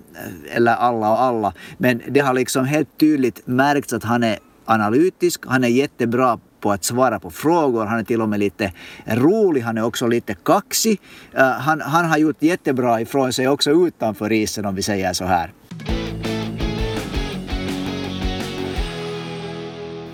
eller 0.55 0.75
alla 0.75 1.11
och 1.11 1.21
alla, 1.21 1.53
men 1.77 2.01
det 2.07 2.19
har 2.19 2.33
liksom 2.33 2.65
helt 2.65 2.97
tydligt 2.97 3.47
märkts 3.47 3.93
att 3.93 4.03
han 4.03 4.23
är 4.23 4.37
analytisk, 4.65 5.41
han 5.47 5.63
är 5.63 5.67
jättebra 5.67 6.39
på 6.61 6.71
att 6.71 6.83
svara 6.83 7.19
på 7.19 7.31
frågor. 7.31 7.85
Han 7.85 7.99
är 7.99 8.03
till 8.03 8.21
och 8.21 8.29
med 8.29 8.39
lite 8.39 8.73
rolig, 9.05 9.61
han 9.61 9.77
är 9.77 9.83
också 9.83 10.07
lite 10.07 10.33
kaxig. 10.33 10.99
Eh, 11.33 11.49
han, 11.49 11.81
han 11.81 12.05
har 12.05 12.17
gjort 12.17 12.37
jättebra 12.39 13.01
ifrån 13.01 13.33
sig 13.33 13.47
också 13.47 13.71
utanför 13.71 14.31
isen 14.31 14.65
om 14.65 14.75
vi 14.75 14.81
säger 14.81 15.13
så 15.13 15.25
här. 15.25 15.51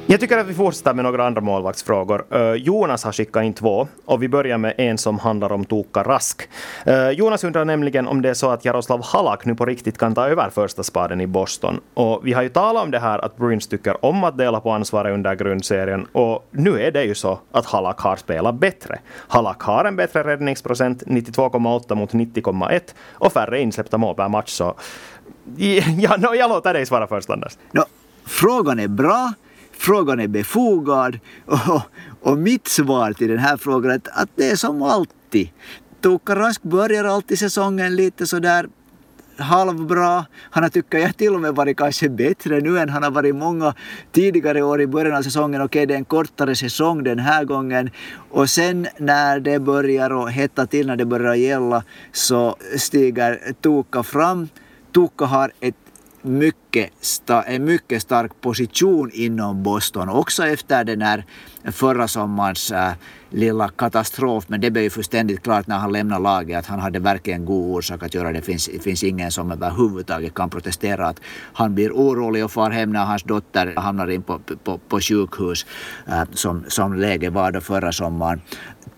Jag 0.10 0.20
tycker 0.20 0.38
att 0.38 0.48
vi 0.48 0.54
fortsätter 0.54 0.94
med 0.94 1.06
några 1.06 1.28
andra 1.28 1.42
målvaktsfrågor. 1.42 2.26
Eh, 2.32 2.54
Jonas 2.54 3.04
har 3.04 3.12
skickat 3.12 3.44
in 3.44 3.54
två 3.54 3.88
och 4.06 4.24
vi 4.24 4.30
börjar 4.30 4.58
med 4.58 4.74
en 4.78 4.98
som 4.98 5.20
handlar 5.20 5.52
om 5.52 5.66
Tuukka 5.66 6.04
Rask. 6.04 6.50
Eh, 6.86 7.10
Jonas 7.10 7.44
undrar 7.44 7.66
nämligen 7.66 8.08
om 8.08 8.22
det 8.22 8.30
är 8.30 8.34
så 8.34 8.50
att 8.50 8.66
Jaroslav 8.66 9.04
Halak 9.04 9.46
nu 9.46 9.56
på 9.56 9.66
riktigt 9.66 9.98
kan 9.98 10.16
ta 10.16 10.28
över 10.28 10.50
första 10.50 10.84
spaden 10.84 11.22
i 11.22 11.28
Boston. 11.28 11.80
Och 11.94 12.22
vi 12.24 12.34
har 12.34 12.42
ju 12.42 12.50
talat 12.50 12.84
om 12.84 12.92
det 12.92 13.00
här 13.00 13.26
att 13.26 13.38
Bruins 13.38 13.68
tycker 13.68 14.06
om 14.06 14.24
att 14.24 14.38
dela 14.38 14.60
på 14.60 14.72
ansvaret 14.72 15.14
under 15.14 15.36
grundserien 15.36 16.08
och 16.12 16.48
nu 16.52 16.82
är 16.82 16.92
det 16.92 17.04
ju 17.04 17.16
så 17.16 17.40
att 17.52 17.66
Halak 17.66 18.00
har 18.00 18.16
spelat 18.16 18.56
bättre. 18.56 19.00
Halak 19.28 19.62
har 19.62 19.86
en 19.86 19.96
bättre 19.96 20.24
räddningsprocent, 20.24 21.04
92,8 21.04 21.96
mot 21.96 22.14
90,1 22.14 22.82
och 23.12 23.34
färre 23.34 23.62
insläppta 23.62 23.98
mål 23.98 24.16
per 24.16 24.30
match. 24.30 24.50
Så 24.50 24.64
ja, 25.98 26.18
no, 26.18 26.36
jag 26.36 26.50
låter 26.50 26.74
dig 26.74 26.86
svara 26.86 27.08
först 27.08 27.30
Anders. 27.30 27.58
No, 27.72 27.82
frågan 28.26 28.80
är 28.80 28.88
bra 28.88 29.34
frågan 29.78 30.20
är 30.20 30.28
befogad 30.28 31.20
och, 31.46 31.82
och 32.22 32.38
mitt 32.38 32.68
svar 32.68 33.14
till 33.14 33.28
den 33.28 33.40
här 33.40 33.58
frågan 33.58 33.92
är 33.92 33.96
att, 33.96 34.08
att 34.08 34.30
det 34.36 34.50
är 34.50 34.56
som 34.56 34.82
alltid. 34.82 35.50
Tuukka 36.02 36.36
Rask 36.36 36.64
börjar 36.64 37.04
alltid 37.06 37.40
säsongen 37.40 37.96
lite 37.96 38.28
sådär 38.28 38.68
halvbra. 39.38 40.26
Han 40.52 40.64
har 40.64 40.70
tycker 40.70 40.98
jag 40.98 41.18
till 41.18 41.34
och 41.34 41.42
med 41.42 41.56
varit 41.56 41.78
kanske 41.78 42.10
bättre 42.10 42.60
nu 42.60 42.80
än 42.80 42.90
han 42.90 43.04
har 43.04 43.12
varit 43.12 43.36
många 43.36 43.74
tidigare 44.12 44.62
år 44.62 44.82
i 44.82 44.88
början 44.88 45.16
av 45.16 45.22
säsongen. 45.22 45.62
Okej, 45.62 45.86
det 45.86 45.94
är 45.94 45.98
en 45.98 46.06
kortare 46.06 46.56
säsong 46.56 47.04
den 47.04 47.20
här 47.20 47.44
gången. 47.46 47.90
Och 48.32 48.50
sen 48.50 48.88
när 48.98 49.40
det 49.40 49.60
börjar 49.60 50.24
att 50.24 50.34
hetta 50.34 50.66
till, 50.66 50.88
när 50.88 50.96
det 50.96 51.06
börjar 51.06 51.36
gälla, 51.36 51.84
så 52.12 52.56
stiger 52.78 53.54
Tuukka 53.62 54.04
fram. 54.04 54.50
Tuukka 54.94 55.26
har 55.26 55.52
ett 55.60 55.76
mycket, 56.22 56.90
sta, 57.02 57.44
en 57.44 57.66
mycket 57.66 58.02
stark 58.02 58.42
position 58.42 59.12
inom 59.14 59.64
Boston. 59.64 60.10
Också 60.10 60.46
efter 60.46 60.84
den 60.84 61.02
här 61.02 61.26
förra 61.72 62.08
sommarens 62.08 62.72
äh, 62.72 62.92
lilla 63.30 63.70
katastrof. 63.70 64.50
Men 64.50 64.62
det 64.62 64.72
blev 64.72 64.84
ju 64.84 64.90
fullständigt 64.90 65.44
klart 65.44 65.68
när 65.68 65.78
han 65.78 65.92
lämnade 65.92 66.24
laget 66.24 66.60
att 66.60 66.66
han 66.66 66.80
hade 66.80 67.00
verkligen 67.00 67.46
god 67.46 67.76
orsak 67.76 68.04
att 68.04 68.14
göra 68.14 68.28
det. 68.28 68.40
Det 68.40 68.42
finns, 68.42 68.70
det 68.74 68.80
finns 68.80 69.04
ingen 69.04 69.32
som 69.32 69.52
överhuvudtaget 69.52 70.34
kan 70.34 70.50
protestera 70.50 71.08
att 71.08 71.20
han 71.54 71.76
blir 71.76 71.92
orolig 71.92 72.46
och 72.46 72.52
far 72.52 72.72
hem 72.72 72.92
när 72.92 73.06
hans 73.06 73.24
dotter 73.24 73.74
hamnar 73.76 74.08
in 74.08 74.24
på, 74.24 74.40
på, 74.64 74.78
på 74.78 75.02
sjukhus 75.02 75.66
äh, 76.08 76.24
som, 76.34 76.66
som 76.68 76.94
läget 76.94 77.34
var 77.34 77.52
då 77.52 77.62
förra 77.62 77.92
sommaren. 77.92 78.42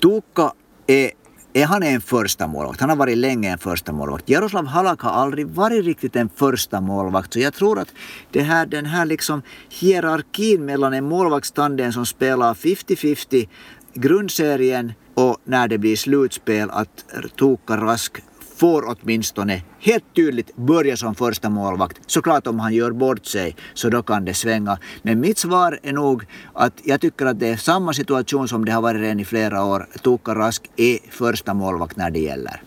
Tuukka 0.02 0.52
är 0.88 1.12
är 1.54 1.66
han 1.66 1.84
en 1.84 2.02
första 2.02 2.48
målvakt. 2.48 2.80
Han 2.80 2.90
har 2.90 2.98
varit 2.98 3.18
länge 3.18 3.52
en 3.52 3.58
första 3.58 3.92
målvakt. 3.92 4.30
Jaroslav 4.30 4.66
Halak 4.66 5.02
har 5.02 5.12
aldrig 5.12 5.48
varit 5.48 5.86
riktigt 5.86 6.16
en 6.16 6.30
första 6.36 6.82
målvakt. 6.82 7.34
Så 7.34 7.40
jag 7.40 7.54
tror 7.54 7.80
att 7.80 7.94
det 8.32 8.42
här, 8.42 8.66
den 8.66 8.86
här 8.86 9.06
liksom 9.06 9.42
hierarkin 9.70 10.66
mellan 10.66 10.94
en 10.94 11.06
målvaktstandem 11.06 11.92
som 11.92 12.06
spelar 12.06 12.54
50-50 12.54 13.48
grundserien 13.94 14.94
och 15.14 15.38
när 15.44 15.68
det 15.68 15.78
blir 15.78 15.96
slutspel 15.96 16.70
att 16.72 17.06
Tuukka 17.40 17.78
Rask 17.78 18.24
får 18.60 18.96
åtminstone 18.96 19.62
helt 19.80 20.04
tydligt 20.16 20.56
börja 20.56 20.98
som 20.98 21.16
första 21.16 21.50
målvakt. 21.50 21.98
Såklart 22.08 22.48
om 22.48 22.60
han 22.60 22.74
gör 22.74 22.92
bort 22.92 23.26
sig 23.26 23.56
så 23.74 23.90
då 23.90 24.04
kan 24.04 24.26
det 24.26 24.34
svänga. 24.34 24.78
Men 25.02 25.20
mitt 25.20 25.38
svar 25.38 25.80
är 25.84 25.94
nog 25.94 26.26
att 26.54 26.74
jag 26.84 27.02
tycker 27.02 27.26
att 27.26 27.40
det 27.40 27.48
är 27.48 27.58
samma 27.58 27.94
situation 27.94 28.48
som 28.48 28.66
det 28.66 28.72
har 28.72 28.82
varit 28.82 29.02
redan 29.02 29.20
i 29.20 29.26
flera 29.26 29.64
år. 29.64 29.88
Tuukka 30.04 30.36
Rask 30.36 30.70
är 30.76 30.98
första 31.10 31.54
målvakt 31.54 31.98
när 31.98 32.10
det 32.12 32.20
gäller 32.20 32.62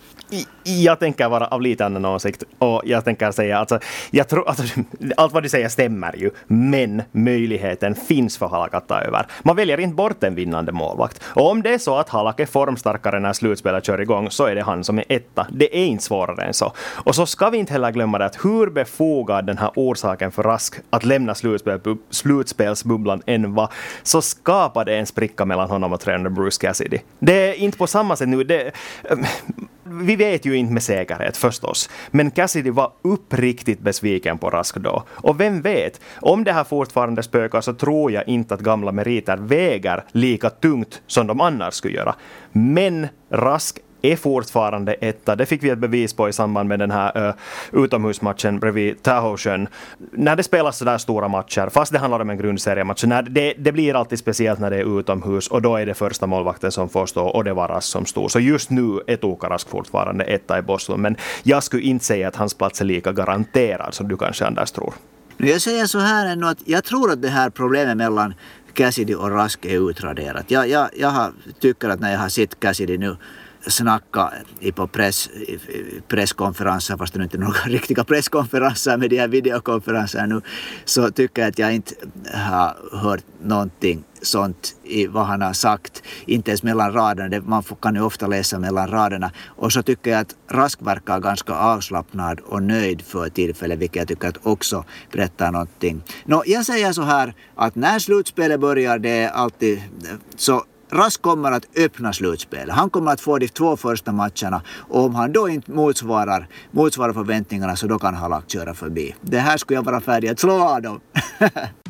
jag 0.63 0.99
tänker 0.99 1.29
vara 1.29 1.47
av 1.47 1.61
lite 1.61 1.85
annan 1.85 2.05
åsikt 2.05 2.43
och 2.59 2.81
jag 2.85 3.05
tänker 3.05 3.31
säga 3.31 3.57
alltså, 3.57 3.79
jag 4.11 4.27
tror, 4.27 4.49
alltså, 4.49 4.63
allt 5.17 5.33
vad 5.33 5.43
du 5.43 5.49
säger 5.49 5.69
stämmer 5.69 6.15
ju, 6.15 6.31
men 6.47 7.01
möjligheten 7.11 7.95
finns 7.95 8.37
för 8.37 8.47
Halak 8.47 8.73
att 8.73 8.87
ta 8.87 8.99
över. 8.99 9.25
Man 9.43 9.55
väljer 9.55 9.79
inte 9.79 9.95
bort 9.95 10.23
en 10.23 10.35
vinnande 10.35 10.71
målvakt. 10.71 11.21
Och 11.23 11.51
om 11.51 11.61
det 11.61 11.73
är 11.73 11.77
så 11.77 11.97
att 11.97 12.09
Halak 12.09 12.39
är 12.39 12.45
formstarkare 12.45 13.19
när 13.19 13.33
slutspelet 13.33 13.85
kör 13.85 14.01
igång 14.01 14.31
så 14.31 14.45
är 14.45 14.55
det 14.55 14.63
han 14.63 14.83
som 14.83 14.99
är 14.99 15.05
etta. 15.09 15.47
Det 15.51 15.77
är 15.77 15.85
inte 15.85 16.03
svårare 16.03 16.43
än 16.43 16.53
så. 16.53 16.73
Och 16.77 17.15
så 17.15 17.25
ska 17.25 17.49
vi 17.49 17.57
inte 17.57 17.73
heller 17.73 17.91
glömma 17.91 18.17
det 18.17 18.25
att 18.25 18.45
hur 18.45 18.69
befogad 18.69 19.45
den 19.45 19.57
här 19.57 19.71
orsaken 19.75 20.31
för 20.31 20.43
Rask 20.43 20.75
att 20.89 21.05
lämna 21.05 21.35
slutspel, 21.35 21.79
slutspelsbubblan 22.09 23.21
än 23.25 23.53
var, 23.53 23.69
så 24.03 24.21
skapade 24.21 24.95
en 24.97 25.05
spricka 25.05 25.45
mellan 25.45 25.69
honom 25.69 25.93
och 25.93 25.99
tränaren 25.99 26.33
Bruce 26.33 26.67
Cassidy. 26.67 26.99
Det 27.19 27.49
är 27.49 27.53
inte 27.53 27.77
på 27.77 27.87
samma 27.87 28.15
sätt 28.15 28.29
nu. 28.29 28.43
Det, 28.43 28.71
vi 29.83 30.15
vet 30.15 30.45
ju 30.45 30.55
inte 30.55 30.73
med 30.73 30.83
säkerhet 30.83 31.37
förstås, 31.37 31.89
men 32.11 32.31
Cassidy 32.31 32.69
var 32.69 32.91
uppriktigt 33.01 33.79
besviken 33.79 34.37
på 34.37 34.49
Rask 34.49 34.75
då. 34.75 35.03
Och 35.09 35.39
vem 35.39 35.61
vet, 35.61 36.01
om 36.15 36.43
det 36.43 36.53
här 36.53 36.63
fortfarande 36.63 37.23
spökar 37.23 37.61
så 37.61 37.73
tror 37.73 38.11
jag 38.11 38.27
inte 38.27 38.53
att 38.53 38.61
gamla 38.61 38.91
meriter 38.91 39.37
väger 39.37 40.03
lika 40.11 40.49
tungt 40.49 41.01
som 41.07 41.27
de 41.27 41.41
annars 41.41 41.73
skulle 41.73 41.95
göra. 41.95 42.15
Men 42.51 43.07
Rask 43.29 43.79
är 44.03 44.15
fortfarande 44.15 44.93
etta. 44.93 45.35
Det 45.35 45.45
fick 45.45 45.63
vi 45.63 45.69
ett 45.69 45.79
bevis 45.79 46.13
på 46.13 46.29
i 46.29 46.33
samband 46.33 46.69
med 46.69 46.79
den 46.79 46.91
här 46.91 47.27
uh, 47.27 47.33
utomhusmatchen 47.83 48.59
bredvid 48.59 49.03
Tahosjön. 49.03 49.67
När 50.11 50.35
det 50.35 50.43
spelas 50.43 50.77
sådär 50.77 50.97
stora 50.97 51.27
matcher, 51.27 51.69
fast 51.69 51.91
det 51.91 51.99
handlar 51.99 52.19
om 52.19 52.29
en 52.29 52.37
grundseriematch, 52.37 53.03
när 53.03 53.21
det, 53.21 53.53
det 53.57 53.71
blir 53.71 53.95
alltid 53.95 54.19
speciellt 54.19 54.59
när 54.59 54.69
det 54.69 54.77
är 54.77 54.99
utomhus 54.99 55.47
och 55.47 55.61
då 55.61 55.75
är 55.75 55.85
det 55.85 55.93
första 55.93 56.27
målvakten 56.27 56.71
som 56.71 56.89
får 56.89 57.05
stå 57.05 57.25
och 57.25 57.43
det 57.43 57.53
var 57.53 57.67
Rask 57.67 57.87
som 57.87 58.05
stod. 58.05 58.31
Så 58.31 58.39
just 58.39 58.69
nu 58.69 58.99
är 59.07 59.15
Tokarask 59.15 59.69
fortfarande 59.69 60.23
etta 60.23 60.59
i 60.59 60.61
Boston, 60.61 61.01
men 61.01 61.15
jag 61.43 61.63
skulle 61.63 61.83
inte 61.83 62.05
säga 62.05 62.27
att 62.27 62.35
hans 62.35 62.53
plats 62.53 62.81
är 62.81 62.85
lika 62.85 63.11
garanterad 63.11 63.93
som 63.93 64.07
du 64.07 64.17
kanske 64.17 64.45
Anders 64.45 64.71
tror. 64.71 64.93
Jag 65.37 65.61
säger 65.61 65.85
så 65.85 65.99
här 65.99 66.31
ändå 66.31 66.47
att 66.47 66.57
jag 66.65 66.83
tror 66.83 67.11
att 67.11 67.21
det 67.21 67.29
här 67.29 67.49
problemet 67.49 67.97
mellan 67.97 68.33
Cassidy 68.73 69.15
och 69.15 69.31
Rask 69.31 69.65
är 69.65 69.89
utraderat. 69.89 70.51
Jag, 70.51 70.69
jag, 70.69 70.89
jag 70.97 71.09
har, 71.09 71.31
tycker 71.59 71.89
att 71.89 71.99
när 71.99 72.11
jag 72.11 72.19
har 72.19 72.29
sett 72.29 72.59
Cassidy 72.59 72.97
nu 72.97 73.17
snacka 73.67 74.33
på 74.75 74.87
press, 74.87 75.29
presskonferenser, 76.07 76.97
fast 76.97 77.13
det 77.13 77.23
inte 77.23 77.37
är 77.37 77.39
några 77.39 77.59
riktiga 77.65 78.03
presskonferenser 78.03 78.97
med 78.97 79.09
de 79.09 79.19
här 79.19 79.27
videokonferenserna 79.27 80.25
nu, 80.25 80.41
så 80.85 81.11
tycker 81.11 81.41
jag 81.41 81.49
att 81.49 81.59
jag 81.59 81.75
inte 81.75 81.95
har 82.33 82.97
hört 82.97 83.23
någonting 83.43 84.03
sånt 84.21 84.75
i 84.83 85.07
vad 85.07 85.25
han 85.25 85.41
har 85.41 85.53
sagt, 85.53 86.03
inte 86.25 86.51
ens 86.51 86.63
mellan 86.63 86.93
raderna, 86.93 87.41
man 87.45 87.63
kan 87.81 87.95
ju 87.95 88.01
ofta 88.01 88.27
läsa 88.27 88.59
mellan 88.59 88.87
raderna. 88.87 89.31
Och 89.45 89.71
så 89.71 89.83
tycker 89.83 90.11
jag 90.11 90.19
att 90.19 90.35
Rask 90.47 90.81
verkar 90.81 91.19
ganska 91.19 91.53
avslappnad 91.53 92.39
och 92.39 92.63
nöjd 92.63 93.01
för 93.01 93.29
tillfället, 93.29 93.79
vilket 93.79 93.95
jag 93.95 94.07
tycker 94.07 94.27
att 94.27 94.45
också 94.45 94.85
berättar 95.11 95.51
någonting. 95.51 96.03
Nå, 96.25 96.43
jag 96.45 96.65
säger 96.65 96.93
så 96.93 97.01
här 97.01 97.33
att 97.55 97.75
när 97.75 97.99
slutspelet 97.99 98.59
börjar, 98.59 98.99
det 98.99 99.09
är 99.09 99.29
alltid 99.29 99.81
så 100.35 100.63
Rask 100.93 101.21
kommer 101.21 101.51
att 101.51 101.77
öppna 101.77 102.13
slutspelet. 102.13 102.75
Han 102.75 102.89
kommer 102.89 103.11
att 103.11 103.21
få 103.21 103.37
de 103.37 103.47
två 103.47 103.77
första 103.77 104.11
matcherna 104.11 104.61
och 104.89 105.05
om 105.05 105.15
han 105.15 105.31
då 105.33 105.49
inte 105.49 105.71
motsvarar, 105.71 106.47
motsvarar 106.71 107.13
förväntningarna 107.13 107.75
så 107.75 107.87
då 107.87 107.99
kan 107.99 108.15
Halak 108.15 108.49
köra 108.51 108.73
förbi. 108.73 109.15
Det 109.21 109.39
här 109.39 109.57
skulle 109.57 109.77
jag 109.77 109.83
vara 109.83 110.01
färdig 110.01 110.27
att 110.27 110.39
slå 110.39 110.53
av 110.53 110.81
dem. 110.81 110.99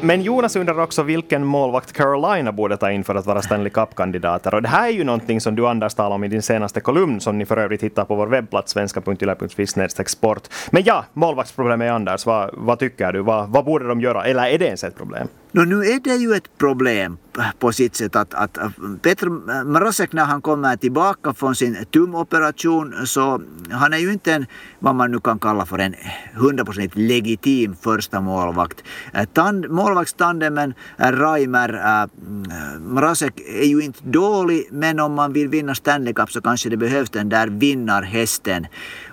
Men 0.00 0.22
Jonas 0.22 0.56
undrar 0.56 0.80
också 0.80 1.02
vilken 1.02 1.44
målvakt 1.44 1.92
Carolina 1.92 2.52
borde 2.52 2.76
ta 2.76 2.90
in 2.90 3.04
för 3.04 3.14
att 3.14 3.26
vara 3.26 3.42
Stanley 3.42 3.70
Cup-kandidater. 3.70 4.54
Och 4.54 4.62
det 4.62 4.68
här 4.68 4.88
är 4.88 4.92
ju 4.92 5.04
någonting 5.04 5.40
som 5.40 5.56
du 5.56 5.66
Anders 5.66 5.94
talade 5.94 6.14
om 6.14 6.24
i 6.24 6.28
din 6.28 6.42
senaste 6.42 6.80
kolumn 6.80 7.20
som 7.20 7.38
ni 7.38 7.46
för 7.46 7.56
övrigt 7.56 7.82
hittar 7.82 8.04
på 8.04 8.14
vår 8.14 8.26
webbplats 8.26 8.72
svenska.yle.fi 8.72 9.66
sport. 10.06 10.48
Men 10.70 10.82
ja, 10.82 11.04
målvaktsproblemet 11.12 11.86
är 11.86 11.92
Anders. 11.92 12.26
Vad, 12.26 12.50
vad 12.52 12.78
tycker 12.78 13.12
du? 13.12 13.20
Vad, 13.20 13.48
vad 13.48 13.64
borde 13.64 13.88
de 13.88 14.00
göra? 14.00 14.24
Eller 14.24 14.46
är 14.46 14.58
det 14.58 14.64
ens 14.64 14.84
ett 14.84 14.96
problem? 14.96 15.28
No, 15.56 15.64
nu 15.64 15.84
är 15.84 16.00
det 16.00 16.16
ju 16.16 16.34
ett 16.34 16.58
problem 16.58 17.18
på 17.58 17.72
sitt 17.72 17.96
sätt 17.96 18.16
att, 18.16 18.34
att 18.34 18.58
Petr 19.02 19.28
Mrazek 19.64 20.12
när 20.12 20.24
han 20.24 20.42
kommer 20.42 20.76
tillbaka 20.76 21.34
från 21.34 21.54
sin 21.54 21.84
tumoperation 21.90 23.06
så 23.06 23.42
han 23.70 23.92
är 23.92 23.98
ju 23.98 24.12
inte 24.12 24.32
en, 24.32 24.46
vad 24.78 24.94
man 24.94 25.10
nu 25.10 25.20
kan 25.20 25.38
kalla 25.38 25.66
för 25.66 25.78
en 25.78 25.94
100% 26.34 26.90
legitim 26.94 27.76
första 27.80 28.20
målvakt. 28.20 28.84
Eh, 29.14 29.24
tand, 29.24 29.70
målvaktstandemen 29.70 30.74
eh, 30.98 31.12
Raimer 31.12 31.74
eh, 31.74 32.10
mm, 32.26 32.50
äh, 32.50 32.80
Mrazek 32.80 33.40
är 33.40 33.66
ju 33.66 33.80
inte 33.80 34.00
dålig 34.04 34.68
men 34.70 35.00
om 35.00 35.12
man 35.12 35.32
vill 35.32 35.48
vinna 35.48 35.74
Stanley 35.74 36.14
Cup 36.14 36.32
så 36.32 36.40
kanske 36.40 36.68
det 36.68 36.76
behövs 36.76 37.10
den 37.10 37.28
där 37.28 37.48
vinnarhästen 37.48 38.66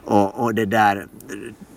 och, 0.06 0.44
och 0.44 0.56
det 0.56 0.66
där 0.66 1.08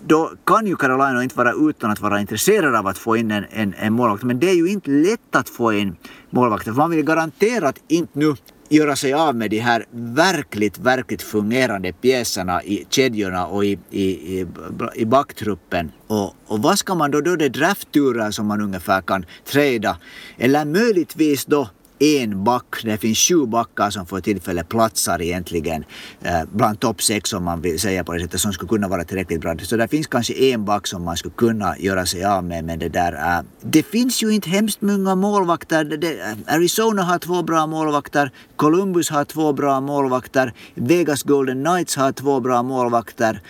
då 0.07 0.31
kan 0.45 0.67
ju 0.67 0.75
Carolina 0.75 1.23
inte 1.23 1.37
vara 1.37 1.53
utan 1.69 1.91
att 1.91 1.99
vara 1.99 2.21
intresserad 2.21 2.75
av 2.75 2.87
att 2.87 2.97
få 2.97 3.17
in 3.17 3.31
en, 3.31 3.45
en, 3.49 3.73
en 3.77 3.93
målvakt. 3.93 4.23
Men 4.23 4.39
det 4.39 4.49
är 4.49 4.55
ju 4.55 4.67
inte 4.67 4.89
lätt 4.89 5.35
att 5.35 5.49
få 5.49 5.73
in 5.73 5.95
målvakter. 6.29 6.71
För 6.71 6.77
man 6.77 6.91
vill 6.91 7.05
garanterat 7.05 7.75
inte 7.87 8.19
nu 8.19 8.35
göra 8.69 8.95
sig 8.95 9.13
av 9.13 9.35
med 9.35 9.49
de 9.49 9.59
här 9.59 9.85
verkligt, 9.91 10.79
verkligt 10.79 11.21
fungerande 11.21 11.93
pjäserna 11.93 12.63
i 12.63 12.85
kedjorna 12.89 13.47
och 13.47 13.65
i, 13.65 13.79
i, 13.89 14.03
i, 14.39 14.47
i 14.95 15.05
backtruppen. 15.05 15.91
Och, 16.07 16.35
och 16.47 16.59
vad 16.61 16.79
ska 16.79 16.95
man 16.95 17.11
då, 17.11 17.21
då 17.21 17.35
det 17.35 17.49
draftturer 17.49 18.31
som 18.31 18.45
man 18.45 18.61
ungefär 18.61 19.01
kan 19.01 19.25
träda? 19.45 19.97
eller 20.37 20.65
möjligtvis 20.65 21.45
då 21.45 21.69
en 21.99 22.43
back. 22.43 22.83
Det 22.83 22.97
finns 22.97 23.17
sju 23.17 23.45
backar 23.45 23.89
som 23.89 24.05
för 24.05 24.21
tillfället 24.21 24.69
platsar 24.69 25.21
egentligen 25.21 25.85
eh, 26.21 26.41
bland 26.51 26.79
topp 26.79 27.01
sex 27.01 27.33
om 27.33 27.43
man 27.43 27.61
vill 27.61 27.79
säga 27.79 28.03
på 28.03 28.13
det 28.13 28.19
sättet 28.19 28.41
som 28.41 28.53
skulle 28.53 28.69
kunna 28.69 28.87
vara 28.87 29.03
tillräckligt 29.03 29.41
bra. 29.41 29.55
Så 29.57 29.77
det 29.77 29.87
finns 29.87 30.07
kanske 30.07 30.33
en 30.33 30.65
back 30.65 30.87
som 30.87 31.03
man 31.03 31.17
skulle 31.17 31.33
kunna 31.35 31.77
göra 31.77 32.05
sig 32.05 32.25
av 32.25 32.43
med. 32.43 32.65
Men 32.65 32.79
det 32.79 32.89
där 32.89 33.13
eh, 33.13 33.45
det 33.61 33.83
finns 33.83 34.23
ju 34.23 34.29
inte 34.29 34.49
hemskt 34.49 34.81
många 34.81 35.15
målvakter. 35.15 35.83
Det, 35.83 35.97
det, 35.97 36.37
Arizona 36.47 37.03
har 37.03 37.19
två 37.19 37.43
bra 37.43 37.67
målvakter. 37.67 38.31
Columbus 38.55 39.09
har 39.09 39.25
två 39.25 39.53
bra 39.53 39.81
målvakter. 39.81 40.53
Vegas 40.75 41.23
Golden 41.23 41.63
Knights 41.63 41.95
har 41.95 42.11
två 42.11 42.39
bra 42.39 42.63
målvakter. 42.63 43.41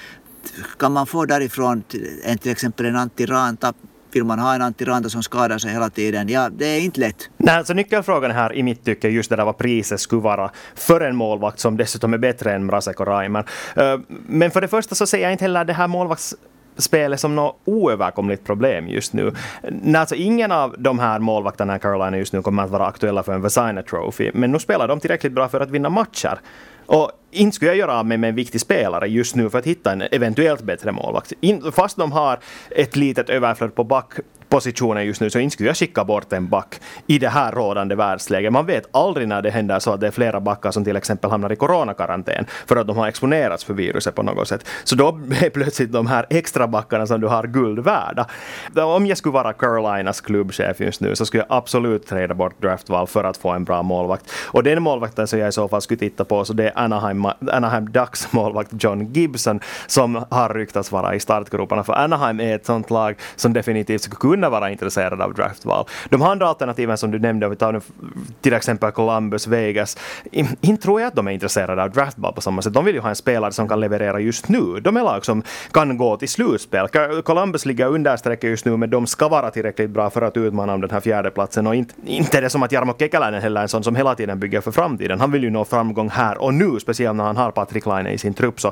Kan 0.80 0.92
man 0.92 1.08
få 1.08 1.26
därifrån 1.26 1.84
till 2.42 2.52
exempel 2.52 2.86
en 2.86 2.96
Antti 2.96 3.26
Ranta, 3.26 3.74
vill 4.12 4.24
man 4.24 4.39
ha 4.39 4.56
en 4.56 4.62
Antti 4.62 4.86
Ranta 4.86 5.10
som 5.10 5.24
skadar 5.24 5.58
sig 5.58 5.72
hela 5.72 5.89
tiden? 5.89 6.30
Ja, 6.30 6.50
det 6.50 6.65
är 6.65 6.82
inte 6.82 7.00
lätt. 7.00 7.30
Nej, 7.38 7.56
alltså 7.56 7.74
nyckelfrågan 7.74 8.32
här 8.32 8.54
i 8.54 8.63
mitt 8.63 8.86
tycke 8.86 9.10
just 9.10 9.30
det 9.30 9.36
där 9.36 9.46
vad 9.46 9.58
priset 9.58 10.00
skulle 10.00 10.22
vara 10.22 10.52
för 10.76 11.02
en 11.02 11.15
målvakt 11.15 11.60
som 11.60 11.78
dessutom 11.78 12.13
är 12.13 12.17
bättre 12.17 12.54
än 12.54 12.65
Mrazek 12.65 13.00
och 13.00 13.08
Reimer. 13.08 13.46
Men 14.28 14.52
för 14.52 14.62
det 14.62 14.67
första 14.67 14.96
så 14.96 15.08
ser 15.08 15.17
jag 15.17 15.32
inte 15.32 15.43
heller 15.43 15.65
det 15.65 15.74
här 15.74 15.88
målvakts 15.88 16.36
spelet 16.78 17.20
som 17.20 17.36
något 17.36 17.60
oöverkomligt 17.65 18.46
problem 18.46 18.88
just 18.88 19.13
nu. 19.13 19.34
Nej, 19.63 19.96
Alltså 19.96 20.15
ingen 20.15 20.52
av 20.52 20.76
de 20.78 21.00
här 21.00 21.20
målvakterna 21.20 21.76
i 21.76 21.80
Carolina 21.80 22.17
just 22.17 22.34
nu 22.34 22.41
kommer 22.41 22.63
att 22.63 22.70
vara 22.70 22.86
aktuella 22.86 23.24
för 23.24 23.34
en 23.34 23.41
Vesina 23.41 23.82
Trophy, 23.82 24.32
men 24.34 24.52
nu 24.52 24.60
spelar 24.60 24.88
de 24.88 25.00
tillräckligt 25.00 25.34
bra 25.34 25.50
för 25.50 25.60
att 25.60 25.70
vinna 25.70 25.89
matcher. 25.89 26.39
Och 26.88 27.12
inte 27.32 27.56
skulle 27.56 27.71
jag 27.71 27.78
göra 27.78 28.00
av 28.00 28.06
mig 28.06 28.17
med 28.17 28.30
en 28.30 28.36
viktig 28.36 28.62
spelare 28.62 29.08
just 29.08 29.36
nu 29.36 29.50
för 29.50 29.60
att 29.60 29.65
hitta 29.65 29.91
en 29.91 30.02
eventuellt 30.02 30.62
bättre 30.62 30.91
målvakt. 30.91 31.34
In, 31.39 31.71
fast 31.71 31.97
de 31.97 32.12
har 32.12 32.39
ett 32.69 32.95
litet 32.95 33.30
överflöd 33.30 33.76
på 33.76 33.84
back, 33.84 34.13
positionen 34.50 35.06
just 35.06 35.22
nu 35.22 35.30
så 35.30 35.40
inte 35.40 35.54
skulle 35.54 35.70
jag 35.70 35.78
skicka 35.78 36.04
bort 36.04 36.34
en 36.34 36.50
back 36.50 36.80
i 37.08 37.20
det 37.20 37.30
här 37.30 37.52
rådande 37.52 37.96
världsläget. 37.96 38.54
Man 38.54 38.66
vet 38.66 38.90
aldrig 38.92 39.28
när 39.28 39.42
det 39.42 39.50
händer 39.50 39.80
så 39.80 39.92
att 39.92 40.02
det 40.02 40.08
är 40.08 40.12
flera 40.12 40.40
backar 40.40 40.72
som 40.72 40.84
till 40.84 40.96
exempel 40.96 41.32
hamnar 41.32 41.52
i 41.52 41.56
coronakarantän 41.56 42.46
för 42.66 42.76
att 42.76 42.88
de 42.88 42.98
har 42.98 43.08
exponerats 43.08 43.64
för 43.64 43.74
viruset 43.74 44.16
på 44.16 44.24
något 44.24 44.48
sätt. 44.48 44.66
Så 44.84 44.96
då 44.96 45.20
är 45.42 45.50
plötsligt 45.50 45.92
de 45.92 46.08
här 46.08 46.26
extra 46.30 46.68
backarna 46.68 47.08
som 47.08 47.22
du 47.22 47.28
har 47.28 47.44
guld 47.44 47.80
värda. 47.80 48.26
Om 48.76 49.06
jag 49.08 49.18
skulle 49.18 49.34
vara 49.34 49.54
Carolinas 49.54 50.22
klubbchef 50.22 50.80
just 50.80 51.02
nu 51.02 51.16
så 51.16 51.26
skulle 51.26 51.44
jag 51.50 51.58
absolut 51.58 52.08
träda 52.08 52.34
bort 52.34 52.62
draftval 52.62 53.08
för 53.08 53.24
att 53.24 53.38
få 53.38 53.50
en 53.50 53.64
bra 53.64 53.84
målvakt. 53.84 54.32
Och 54.46 54.64
den 54.64 54.84
målvakten 54.84 55.28
som 55.28 55.40
jag 55.40 55.50
i 55.50 55.52
så 55.52 55.68
fall 55.68 55.82
skulle 55.82 55.98
titta 55.98 56.26
på 56.26 56.46
så 56.46 56.54
det 56.54 56.64
är 56.64 56.72
Anaheim, 56.76 57.26
Anaheim 57.52 57.92
Ducks 57.92 58.32
målvakt 58.34 58.72
John 58.84 59.14
Gibson 59.14 59.60
som 59.88 60.26
har 60.30 60.50
ryktats 60.50 60.92
vara 60.92 61.16
i 61.16 61.20
startgroparna 61.20 61.84
för 61.84 61.94
Anaheim 61.94 62.40
är 62.40 62.56
ett 62.56 62.66
sånt 62.66 62.90
lag 62.90 63.16
som 63.36 63.54
definitivt 63.54 64.02
skulle 64.02 64.16
kunna 64.16 64.37
kunna 64.38 64.50
vara 64.50 64.71
intresserade 64.71 65.23
av 65.23 65.34
draftval. 65.34 65.86
De 66.10 66.21
andra 66.21 66.47
alternativen 66.47 66.97
som 66.97 67.12
du 67.12 67.19
nämnde, 67.19 67.45
om 67.45 67.50
vi 67.50 67.56
tar 67.56 67.82
till 68.41 68.54
exempel 68.54 68.91
Columbus, 68.91 69.47
Vegas, 69.47 69.97
inte 70.62 70.84
tror 70.84 71.02
jag 71.02 71.08
att 71.08 71.15
de 71.15 71.28
är 71.28 71.32
intresserade 71.32 71.84
av 71.84 71.91
draftval 71.91 72.34
på 72.34 72.41
samma 72.41 72.62
sätt. 72.62 72.73
De 72.73 72.86
vill 72.86 72.95
ju 72.95 73.02
ha 73.02 73.10
en 73.10 73.15
spelare 73.15 73.52
som 73.52 73.67
kan 73.67 73.80
leverera 73.80 74.19
just 74.19 74.50
nu. 74.50 74.80
De 74.82 74.97
är 74.97 75.04
lag 75.04 75.26
som 75.26 75.43
kan 75.71 75.97
gå 75.97 76.17
till 76.17 76.30
slutspel. 76.30 76.88
Columbus 77.23 77.65
ligger 77.65 77.88
understrecket 77.88 78.50
just 78.50 78.65
nu, 78.65 78.78
men 78.78 78.89
de 78.89 79.08
ska 79.08 79.28
vara 79.28 79.52
tillräckligt 79.52 79.89
bra 79.89 80.10
för 80.10 80.21
att 80.21 80.38
utmana 80.38 80.73
om 80.73 80.82
den 80.82 80.91
här 80.91 81.00
fjärdeplatsen. 81.00 81.67
Och 81.67 81.76
inte, 81.76 81.93
inte 82.06 82.38
är 82.38 82.41
det 82.41 82.50
som 82.50 82.63
att 82.63 82.71
Jarmo 82.71 82.93
Kekäläinen 83.00 83.41
heller 83.41 83.62
är 83.62 83.63
en 83.63 83.69
sån 83.69 83.84
som 83.84 83.95
hela 83.95 84.15
tiden 84.15 84.39
bygger 84.39 84.62
för 84.62 84.71
framtiden. 84.71 85.19
Han 85.19 85.32
vill 85.32 85.43
ju 85.43 85.50
nå 85.50 85.65
framgång 85.65 86.10
här 86.10 86.38
och 86.38 86.54
nu, 86.54 86.80
speciellt 86.80 87.17
när 87.17 87.23
han 87.23 87.38
har 87.38 87.52
Patrik 87.52 87.86
Laine 87.86 88.08
i 88.08 88.17
sin 88.17 88.34
trupp. 88.34 88.62
Så 88.62 88.71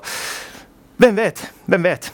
vem 0.97 1.15
vet? 1.15 1.51
Vem 1.65 1.83
vet? 1.83 2.13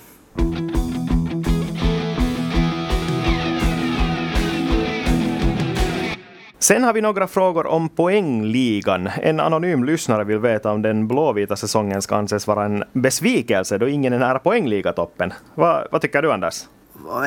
Sen 6.62 6.84
har 6.84 6.94
vi 6.94 7.02
några 7.02 7.28
frågor 7.28 7.68
om 7.68 7.90
poängligan. 7.90 9.08
En 9.08 9.40
anonym 9.40 9.84
lyssnare 9.84 10.24
vill 10.24 10.40
veta 10.40 10.72
om 10.72 10.82
den 10.82 11.08
blåvita 11.08 11.56
säsongen 11.56 12.02
ska 12.02 12.16
anses 12.16 12.48
vara 12.48 12.66
en 12.66 12.84
besvikelse 12.94 13.78
då 13.78 13.88
ingen 13.88 14.14
är 14.14 14.20
nära 14.20 14.40
poängligatoppen. 14.40 15.34
Va, 15.56 15.88
vad 15.92 16.02
tycker 16.02 16.22
du 16.22 16.32
Anders? 16.32 16.64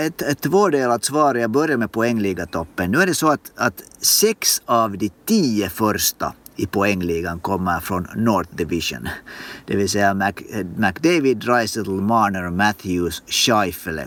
Ett, 0.01 0.23
ett 0.23 0.41
tvådelat 0.41 1.05
svar, 1.05 1.35
jag 1.35 1.51
börjar 1.51 1.77
med 1.77 1.93
poängligatoppen. 1.93 2.91
Nu 2.91 2.99
är 2.99 3.07
det 3.07 3.15
så 3.15 3.31
att, 3.31 3.53
att 3.57 3.83
sex 4.01 4.63
av 4.67 4.99
de 4.99 5.11
tio 5.25 5.69
första 5.69 6.33
i 6.57 6.67
poängligan 6.67 7.41
kommer 7.41 7.81
från 7.81 8.09
North 8.17 8.51
Division. 8.55 9.09
Det 9.67 9.77
vill 9.77 9.89
säga 9.89 10.15
Mac, 10.15 10.33
McDavid, 10.77 11.37
Dreisettle, 11.37 11.93
Marner, 11.93 12.51
Matthews, 12.51 13.23
Scheifele 13.27 14.07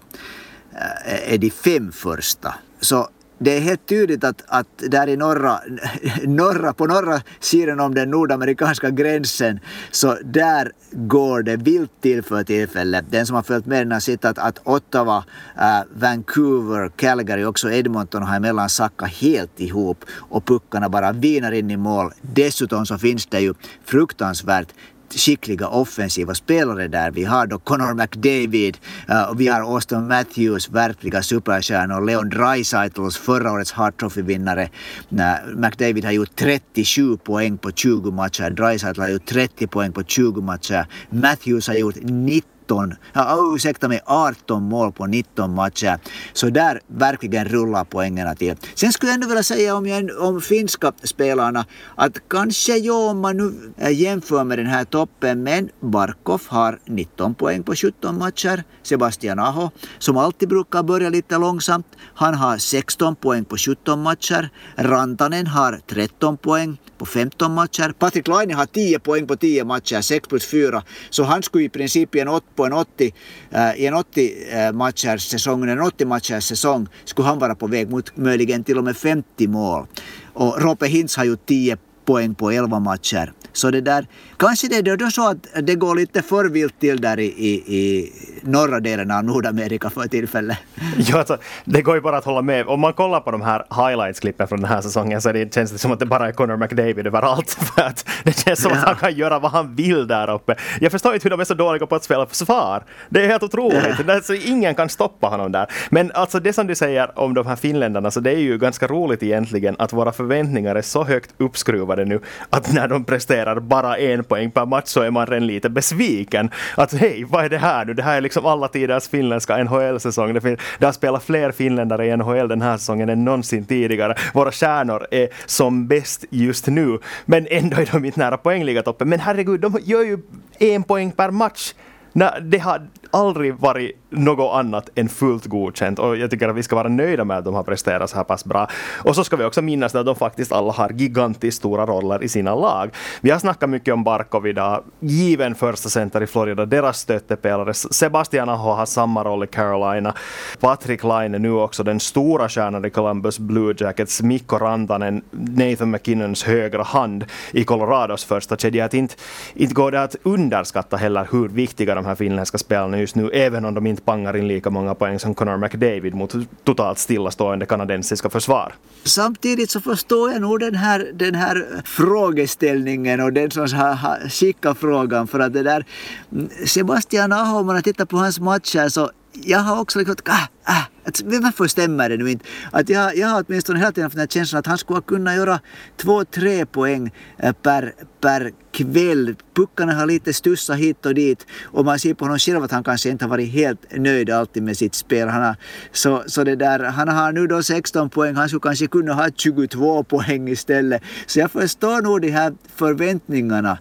eh, 0.72 1.34
är 1.34 1.38
de 1.38 1.50
fem 1.50 1.92
första. 1.92 2.56
Så 2.80 3.08
det 3.40 3.58
är 3.58 3.62
helt 3.62 3.86
tydligt 3.88 4.24
att, 4.24 4.44
att 4.48 4.68
där 4.78 5.08
i 5.08 5.18
norra, 5.18 5.60
norra, 6.24 6.74
på 6.74 6.86
norra 6.86 7.22
sidan 7.40 7.80
om 7.80 7.96
den 7.96 8.10
nordamerikanska 8.10 8.90
gränsen 8.90 9.60
så 9.92 10.18
där 10.24 10.72
går 10.92 11.44
det 11.44 11.56
vilt 11.56 11.92
till 12.02 12.24
för 12.24 12.44
tillfället. 12.44 13.06
Den 13.10 13.26
som 13.26 13.36
har 13.36 13.44
följt 13.44 13.66
med 13.66 13.82
den 13.82 13.92
har 13.92 14.00
sett 14.00 14.26
att, 14.26 14.38
att 14.38 14.60
Ottawa, 14.64 15.24
äh, 15.58 15.64
Vancouver, 15.94 16.92
Calgary 16.96 17.44
och 17.44 17.50
också 17.50 17.72
Edmonton 17.72 18.24
har 18.24 18.36
emellan 18.36 18.70
sackat 18.70 19.10
helt 19.10 19.60
ihop 19.60 20.06
och 20.12 20.46
puckarna 20.46 20.90
bara 20.90 21.12
vinar 21.12 21.52
in 21.52 21.72
i 21.72 21.78
mål. 21.78 22.12
Dessutom 22.22 22.86
så 22.86 22.98
finns 22.98 23.26
det 23.26 23.40
ju 23.40 23.54
fruktansvärt 23.86 24.74
skickliga 25.16 25.68
offensiva 25.68 26.36
spelare 26.36 26.88
där. 26.88 27.12
Vi 27.12 27.24
har 27.24 27.48
då 27.48 27.60
Connor 27.60 27.94
McDavid 27.94 28.78
uh, 29.10 29.30
och 29.30 29.42
vi 29.42 29.48
har 29.48 29.62
Austin 29.62 30.08
Matthews, 30.08 30.70
verkliga 30.70 31.24
superstjärnor. 31.24 32.06
Leon 32.06 32.30
Draisaitls, 32.30 33.18
förra 33.18 33.52
årets 33.52 33.72
Hart 33.72 34.00
Trophy-vinnare. 34.00 34.70
Uh, 35.12 35.56
McDavid 35.56 36.06
har 36.06 36.12
gjort 36.12 36.36
37 36.36 37.18
poäng 37.18 37.58
på 37.58 37.72
20 37.72 38.12
matcher. 38.12 38.50
Draisaitl 38.50 39.02
har 39.02 39.10
gjort 39.10 39.26
30 39.26 39.68
poäng 39.68 39.92
på 39.92 40.04
20 40.04 40.42
matcher. 40.42 40.88
Matthews 41.10 41.68
har 41.68 41.76
gjort 41.76 41.96
90 42.02 42.57
19, 42.68 42.96
ja, 43.14 43.38
ursäkta 43.56 43.88
mig, 43.88 44.00
18 44.06 44.64
mål 44.64 44.92
på 44.92 45.06
19 45.06 45.56
matcher. 45.56 46.00
Så 46.34 46.50
där 46.50 46.82
verkligen 46.88 47.46
rullar 47.46 47.84
poängerna 47.84 48.36
till. 48.36 48.56
Sen 48.76 48.94
skulle 48.94 49.10
jag 49.10 49.14
ändå 49.14 49.28
vilja 49.28 49.44
säga 49.44 49.76
om, 49.76 49.86
jag, 49.86 50.10
om 50.20 50.42
finska 50.42 50.92
spelarna 51.04 51.66
att 51.96 52.30
kanske 52.30 52.78
jo, 52.78 52.96
om 52.96 53.20
man 53.20 53.38
nu 53.38 53.74
eh, 53.78 53.92
jämför 53.92 54.44
med 54.44 54.58
den 54.58 54.68
här 54.68 54.84
toppen, 54.86 55.44
men 55.44 55.70
Barkov 55.80 56.42
har 56.48 56.80
19 56.86 57.36
poäng 57.36 57.64
på 57.64 57.76
17 57.76 58.18
matcher. 58.18 58.64
Sebastian 58.84 59.40
Aho, 59.40 59.70
som 60.00 60.18
alltid 60.18 60.50
brukar 60.50 60.84
börja 60.84 61.10
lite 61.10 61.38
långsamt, 61.38 61.88
han 62.16 62.36
har 62.36 62.58
16 62.58 63.16
poäng 63.16 63.46
på 63.46 63.58
17 63.58 64.04
matcher. 64.04 64.50
Rantanen 64.76 65.48
har 65.48 65.80
13 65.88 66.38
poäng 66.38 66.78
på 66.98 67.06
15 67.06 67.54
matcher. 67.54 67.94
Patrik 68.00 68.28
Laine 68.28 68.54
har 68.54 68.66
10 68.66 69.00
poäng 69.00 69.28
på 69.28 69.36
10 69.36 69.64
matcher, 69.64 70.02
6 70.02 70.28
plus 70.28 70.46
4. 70.46 70.84
Så 71.10 71.24
han 71.24 71.44
skulle 71.44 71.64
i 71.64 71.70
princip 71.70 72.16
i 72.16 72.20
en, 72.20 72.40
på 72.56 72.66
en 72.66 72.74
80, 72.74 73.14
eh, 73.52 73.76
i 73.76 73.86
en 73.86 73.94
80 73.94 74.34
eh, 74.50 74.74
matchers 74.74 75.30
säsong, 75.30 75.70
en 75.70 75.82
80 75.82 76.06
matchers 76.06 76.44
säsong, 76.44 76.88
skulle 77.06 77.28
han 77.28 77.40
vara 77.40 77.56
på 77.56 77.68
väg 77.68 77.90
mot 77.90 78.18
möjligen 78.18 78.64
till 78.64 78.78
och 78.78 78.84
med 78.84 78.98
50 78.98 79.48
mål. 79.48 79.86
Och 80.34 80.62
Rope 80.62 80.88
Hintz 80.88 81.18
har 81.18 81.26
gjort 81.26 81.46
10 81.46 81.78
poäng 82.06 82.36
på 82.36 82.52
11 82.52 82.80
matcher. 82.80 83.34
Så 83.54 83.72
det 83.72 83.82
där, 83.82 84.08
kanske 84.38 84.68
det 84.68 84.76
är 84.78 84.98
då 84.98 85.10
så 85.10 85.30
att 85.30 85.38
det 85.62 85.76
går 85.76 85.96
lite 85.96 86.22
för 86.22 86.46
vilt 86.46 86.80
till 86.80 87.02
där 87.02 87.20
i, 87.20 87.26
i, 87.26 87.78
i 87.78 88.12
norra 88.42 88.80
delen 88.80 89.12
av 89.12 89.24
Nordamerika 89.24 89.90
för 89.90 90.08
tillfället. 90.08 90.58
Ja, 90.98 91.20
alltså, 91.20 91.38
det 91.66 91.82
går 91.82 91.96
ju 91.96 92.02
bara 92.02 92.18
att 92.18 92.26
hålla 92.26 92.42
med. 92.42 92.68
Om 92.68 92.80
man 92.80 92.94
kollar 92.94 93.20
på 93.20 93.32
de 93.32 93.42
här 93.42 93.66
highlights-klippen 93.70 94.48
från 94.48 94.62
den 94.62 94.70
här 94.70 94.82
säsongen 94.82 95.22
så 95.22 95.32
det, 95.32 95.54
känns 95.54 95.72
det 95.72 95.78
som 95.78 95.92
att 95.92 96.00
det 96.00 96.06
bara 96.06 96.28
är 96.28 96.32
Connor 96.32 96.58
McDavid 96.58 97.08
överallt. 97.08 97.50
För 97.76 97.82
att 97.82 98.06
det 98.24 98.40
känns 98.40 98.62
som 98.62 98.72
ja. 98.72 98.78
att 98.78 98.86
han 98.86 98.96
kan 98.96 99.16
göra 99.16 99.40
vad 99.40 99.52
han 99.52 99.76
vill 99.76 100.08
där 100.08 100.30
uppe. 100.30 100.56
Jag 100.80 100.92
förstår 100.92 101.14
inte 101.14 101.26
hur 101.26 101.30
de 101.30 101.40
är 101.40 101.46
så 101.46 101.54
dåliga 101.54 101.86
på 101.86 101.96
att 101.96 102.04
spela 102.04 102.26
försvar. 102.26 102.84
Det 103.10 103.24
är 103.24 103.28
helt 103.28 103.44
otroligt. 103.44 103.96
Ja. 104.08 104.14
Alltså, 104.14 104.34
ingen 104.34 104.76
kan 104.76 104.90
stoppa 104.90 105.28
honom 105.28 105.52
där. 105.52 105.72
Men 105.90 106.12
alltså 106.12 106.40
det 106.40 106.54
som 106.54 106.68
du 106.68 106.76
säger 106.76 107.20
om 107.20 107.34
de 107.34 107.48
här 107.48 107.56
finländarna, 107.56 108.12
så 108.12 108.20
det 108.20 108.32
är 108.32 108.40
ju 108.40 108.58
ganska 108.58 108.88
roligt 108.88 109.24
egentligen 109.24 109.76
att 109.80 109.94
våra 109.94 110.12
förväntningar 110.12 110.76
är 110.76 110.82
så 110.82 111.04
högt 111.04 111.34
uppskruvade 111.38 112.06
nu 112.06 112.20
att 112.50 112.74
när 112.74 112.88
de 112.88 113.04
presterar 113.04 113.37
bara 113.46 113.98
en 113.98 114.24
poäng 114.24 114.52
per 114.52 114.66
match 114.66 114.88
så 114.88 115.02
är 115.02 115.12
man 115.12 115.26
redan 115.28 115.48
lite 115.48 115.70
besviken. 115.70 116.50
Att 116.76 116.94
hej, 116.94 117.26
vad 117.30 117.46
är 117.46 117.50
det 117.50 117.58
här 117.58 117.86
nu? 117.86 117.94
Det 117.94 118.04
här 118.04 118.18
är 118.18 118.22
liksom 118.22 118.46
alla 118.46 118.68
tiders 118.68 119.08
finländska 119.08 119.64
NHL-säsong. 119.64 120.34
Det, 120.34 120.58
det 120.80 120.86
har 120.86 120.94
spelat 120.94 121.24
fler 121.24 121.52
finländare 121.52 122.08
i 122.08 122.18
NHL 122.18 122.48
den 122.48 122.62
här 122.62 122.78
säsongen 122.78 123.10
än 123.10 123.26
någonsin 123.26 123.66
tidigare. 123.66 124.16
Våra 124.34 124.52
stjärnor 124.52 125.08
är 125.12 125.30
som 125.46 125.88
bäst 125.88 126.26
just 126.30 126.68
nu, 126.68 127.00
men 127.26 127.48
ändå 127.50 127.78
är 127.78 127.90
de 127.92 128.06
inte 128.06 128.20
nära 128.20 128.38
poängligatoppen. 128.38 129.10
Men 129.10 129.20
herregud, 129.20 129.60
de 129.60 129.80
gör 129.84 130.04
ju 130.04 130.18
en 130.60 130.84
poäng 130.84 131.12
per 131.12 131.32
match. 131.32 131.74
Nej, 132.14 132.30
det 132.42 132.58
har 132.58 132.88
aldrig 133.12 133.56
varit 133.56 133.92
något 134.10 134.54
annat 134.54 134.90
än 134.96 135.10
fullt 135.10 135.46
godkänt 135.46 136.00
och 136.00 136.18
jag 136.18 136.32
tycker 136.32 136.50
att 136.50 136.56
vi 136.56 136.64
ska 136.64 136.76
vara 136.76 136.90
nöjda 136.90 137.26
med 137.26 137.38
att 137.38 137.46
de 137.46 137.54
har 137.54 137.64
presterat 137.64 138.10
så 138.10 138.16
här 138.16 138.24
pass 138.24 138.46
bra. 138.46 138.68
Och 139.04 139.16
så 139.16 139.24
ska 139.24 139.36
vi 139.36 139.44
också 139.44 139.62
minnas 139.62 139.96
att 139.96 140.06
de 140.06 140.16
faktiskt 140.16 140.52
alla 140.52 140.72
har 140.72 140.90
gigantiskt 140.90 141.58
stora 141.58 141.86
roller 141.86 142.24
i 142.24 142.30
sina 142.30 142.56
lag. 142.56 142.90
Vi 143.22 143.30
har 143.32 143.40
snackat 143.40 143.70
mycket 143.70 143.94
om 143.94 144.04
Barkov 144.04 144.48
idag, 144.48 144.84
given 145.00 145.56
första 145.56 145.90
center 145.90 146.24
i 146.24 146.28
Florida, 146.28 146.66
deras 146.66 147.00
stöttepelare. 147.00 147.74
Sebastian 147.74 148.50
Aho 148.50 148.72
har 148.72 148.86
samma 148.86 149.24
roll 149.24 149.44
i 149.44 149.48
Carolina. 149.48 150.14
Patrik 150.60 151.04
Laine 151.04 151.40
nu 151.40 151.52
också 151.52 151.84
den 151.84 152.00
stora 152.00 152.50
stjärnan 152.50 152.86
i 152.86 152.90
Columbus 152.90 153.40
Blue 153.40 153.76
Jackets. 153.78 154.22
Mikko 154.22 154.58
Rantanen, 154.58 155.22
Nathan 155.32 155.92
McKinnons 155.92 156.44
högra 156.44 156.84
hand 156.84 157.26
i 157.52 157.64
Colorados 157.64 158.26
första 158.26 158.58
kedja. 158.58 158.86
Att 158.86 158.94
inte, 158.94 159.16
inte 159.54 159.74
går 159.74 159.92
det 159.92 160.04
att 160.04 160.16
underskatta 160.24 160.98
heller 160.98 161.28
hur 161.32 161.48
viktiga 161.48 161.96
de 161.96 162.06
här 162.06 162.16
finländska 162.16 162.58
spelarna 162.58 163.00
just 163.00 163.16
nu, 163.16 163.30
även 163.30 163.66
om 163.66 163.74
de 163.74 163.88
inte 163.88 163.97
pangar 164.06 164.38
in 164.38 164.48
lika 164.48 164.70
många 164.70 164.96
poäng 164.96 165.20
som 165.20 165.36
Connor 165.36 165.58
McDavid 165.58 166.14
mot 166.14 166.36
totalt 166.64 166.98
stillastående 166.98 167.66
kanadensiska 167.66 168.30
försvar. 168.30 168.74
Samtidigt 169.04 169.70
så 169.70 169.82
förstår 169.82 170.32
jag 170.32 170.42
nog 170.42 170.60
den 170.60 170.76
här, 170.76 171.12
den 171.14 171.36
här 171.36 171.66
frågeställningen 171.86 173.22
och 173.22 173.34
den 173.34 173.52
som 173.52 173.62
har 173.62 174.30
skickat 174.30 174.78
frågan 174.78 175.28
för 175.28 175.40
att 175.40 175.54
det 175.54 175.64
där 175.64 175.86
mm, 176.32 176.50
Sebastian 176.66 177.32
Aho, 177.32 177.60
om 177.60 177.66
man 177.66 177.84
tittar 177.84 178.06
på 178.06 178.18
hans 178.18 178.40
matcher 178.40 178.90
så 178.90 179.12
jag 179.44 179.60
har 179.60 179.80
också 179.82 180.00
liksom, 180.00 180.16
äh, 180.28 180.34
äh, 180.34 180.40
ah, 180.42 180.48
ah, 180.64 180.84
att, 181.08 181.22
varför 181.22 181.68
stämmer 181.68 182.10
det 182.10 182.18
nu 182.18 182.32
inte? 182.32 182.46
Att 182.72 182.90
jag, 182.90 183.18
jag 183.18 183.28
har 183.28 183.44
åtminstone 183.48 183.80
hela 183.80 183.92
tiden 183.92 184.04
haft 184.04 184.16
den 184.16 184.20
här 184.20 184.28
känslan 184.28 184.60
att 184.60 184.68
han 184.68 184.78
skulle 184.78 185.02
kunna 185.02 185.36
göra 185.36 185.60
två, 185.98 186.26
tre 186.26 186.66
poäng 186.66 187.12
äh, 187.38 187.54
per, 187.54 187.94
per 188.22 188.52
kväll. 188.72 189.36
Puckarna 189.56 189.94
har 189.94 190.06
lite 190.06 190.34
stussat 190.34 190.78
hit 190.78 191.06
och 191.06 191.14
dit 191.14 191.46
och 191.64 191.86
man 191.86 192.00
ser 192.00 192.14
på 192.14 192.26
honom 192.26 192.40
själv 192.40 192.64
att 192.64 192.72
han 192.72 192.84
kanske 192.84 193.10
inte 193.10 193.26
har 193.26 193.30
varit 193.30 193.52
helt 193.52 193.98
nöjd 193.98 194.30
alltid 194.30 194.64
med 194.64 194.78
sitt 194.78 194.96
spel. 194.96 195.28
Han 195.28 195.44
har, 195.44 195.56
så, 195.92 196.24
så 196.28 196.44
det 196.44 196.56
där, 196.56 196.80
han 196.80 197.08
har 197.08 197.32
nu 197.32 197.48
då 197.48 197.64
16 197.64 198.10
poäng, 198.10 198.36
han 198.36 198.48
skulle 198.48 198.62
kanske 198.62 198.88
kunna 198.88 199.14
ha 199.14 199.30
22 199.30 200.04
poäng 200.04 200.50
istället. 200.50 201.02
Så 201.26 201.40
jag 201.40 201.52
förstår 201.52 202.02
nog 202.02 202.22
de 202.22 202.30
här 202.30 202.54
förväntningarna 202.76 203.78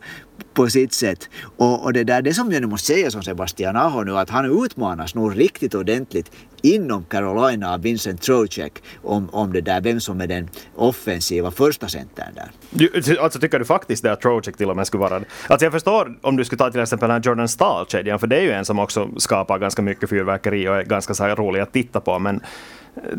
på 0.54 0.68
sitt 0.70 0.92
sätt. 0.92 1.28
Och, 1.56 1.84
och 1.84 1.92
det 1.92 2.04
där, 2.04 2.22
det 2.22 2.34
som 2.34 2.52
jag 2.52 2.60
nu 2.60 2.66
måste 2.66 2.86
säga 2.86 3.10
som 3.10 3.22
Sebastian 3.22 3.76
Aho 3.76 4.02
nu, 4.02 4.18
att 4.18 4.30
han 4.30 4.64
utmanas 4.64 5.14
nog 5.14 5.40
riktigt 5.40 5.74
ordentligt 5.74 6.30
inom 6.62 7.04
Carolina 7.04 7.72
av 7.72 7.82
Vincent 7.82 8.22
Trocek 8.22 8.72
om, 9.02 9.28
om 9.32 9.52
det 9.52 9.60
där, 9.60 9.80
vem 9.80 10.00
som 10.00 10.20
är 10.20 10.26
den 10.26 10.48
offensiva 10.74 11.50
första 11.50 11.88
centern 11.88 12.34
där. 12.34 12.50
Du, 12.70 12.90
alltså, 12.96 13.20
alltså 13.20 13.40
tycker 13.40 13.58
du 13.58 13.64
faktiskt 13.64 14.02
det 14.02 14.12
att 14.12 14.20
Trocek 14.20 14.56
till 14.56 14.70
och 14.70 14.76
med 14.76 14.86
skulle 14.86 15.00
vara 15.00 15.22
Alltså 15.48 15.66
jag 15.66 15.72
förstår 15.72 16.18
om 16.22 16.36
du 16.36 16.44
skulle 16.44 16.58
ta 16.58 16.70
till 16.70 16.80
exempel 16.80 17.08
den 17.08 17.14
här 17.14 17.22
Jordan 17.30 17.48
Stahl-kedjan, 17.48 18.18
för 18.18 18.26
det 18.26 18.36
är 18.36 18.42
ju 18.42 18.50
en 18.50 18.64
som 18.64 18.78
också 18.78 19.08
skapar 19.16 19.58
ganska 19.58 19.82
mycket 19.82 20.10
fyrverkeri 20.10 20.68
och 20.68 20.76
är 20.76 20.82
ganska 20.82 21.14
så 21.14 21.24
rolig 21.26 21.60
att 21.60 21.72
titta 21.72 22.00
på, 22.00 22.18
men 22.18 22.40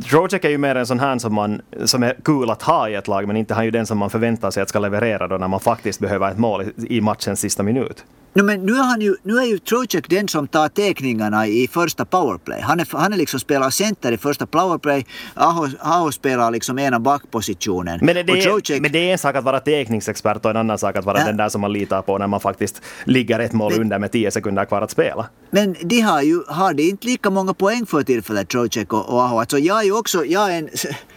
Trocek 0.09 0.45
är 0.45 0.49
ju 0.49 0.57
mer 0.57 0.75
en 0.75 0.87
sån 0.87 0.99
här 0.99 1.17
som, 1.17 1.33
man, 1.33 1.61
som 1.85 2.03
är 2.03 2.15
kul 2.23 2.49
att 2.49 2.61
ha 2.61 2.89
i 2.89 2.95
ett 2.95 3.07
lag, 3.07 3.27
men 3.27 3.37
inte 3.37 3.53
han 3.53 3.65
ju 3.65 3.71
den 3.71 3.85
som 3.85 3.97
man 3.97 4.09
förväntar 4.09 4.51
sig 4.51 4.63
att 4.63 4.69
ska 4.69 4.79
leverera 4.79 5.27
då 5.27 5.37
när 5.37 5.47
man 5.47 5.59
faktiskt 5.59 5.99
behöver 5.99 6.31
ett 6.31 6.37
mål 6.37 6.65
i 6.77 7.01
matchens 7.01 7.39
sista 7.39 7.63
minut. 7.63 8.05
No, 8.37 8.43
men 8.43 8.65
nu, 8.65 8.73
är 8.73 8.83
han 8.83 9.01
ju, 9.01 9.15
nu 9.23 9.37
är 9.37 9.45
ju 9.45 9.57
Trocek 9.57 10.09
den 10.09 10.27
som 10.27 10.47
tar 10.47 10.69
teckningarna 10.69 11.47
i 11.47 11.67
första 11.67 12.05
powerplay. 12.05 12.61
Han, 12.61 12.79
är, 12.79 12.87
han 12.97 13.13
är 13.13 13.17
liksom 13.17 13.39
spelar 13.39 13.69
center 13.69 14.11
i 14.11 14.17
första 14.17 14.45
powerplay. 14.45 15.05
Aho, 15.33 15.67
Aho 15.79 16.11
spelar 16.11 16.51
liksom 16.51 16.79
ena 16.79 16.99
backpositionen. 16.99 17.99
Men 18.01 18.15
det, 18.15 18.41
Trocek... 18.41 18.81
men 18.81 18.91
det 18.91 18.99
är 18.99 19.11
en 19.11 19.17
sak 19.17 19.35
att 19.35 19.43
vara 19.43 19.59
teckningsexpert 19.59 20.45
och 20.45 20.51
en 20.51 20.57
annan 20.57 20.77
sak 20.77 20.95
att 20.95 21.05
vara 21.05 21.19
ja. 21.19 21.25
den 21.25 21.37
där 21.37 21.49
som 21.49 21.61
man 21.61 21.73
litar 21.73 22.01
på 22.01 22.17
när 22.17 22.27
man 22.27 22.39
faktiskt 22.39 22.81
ligger 23.05 23.39
ett 23.39 23.53
mål 23.53 23.71
men, 23.71 23.81
under 23.81 23.99
med 23.99 24.11
tio 24.11 24.31
sekunder 24.31 24.65
kvar 24.65 24.81
att 24.81 24.91
spela. 24.91 25.25
Men 25.49 25.75
de 25.81 26.01
har 26.01 26.21
ju 26.21 26.43
har 26.47 26.73
de 26.73 26.83
inte 26.83 27.07
lika 27.07 27.29
många 27.29 27.53
poäng 27.53 27.85
för 27.85 28.03
tillfället, 28.03 28.49
Trocek 28.49 28.93
och, 28.93 29.09
och 29.09 29.21
Aho. 29.21 29.39
Alltså 29.39 29.57
jag 29.57 29.79
är 29.79 29.83
ju 29.83 29.97
också, 29.97 30.25
jag 30.25 30.53
är 30.53 30.57
en 30.57 30.69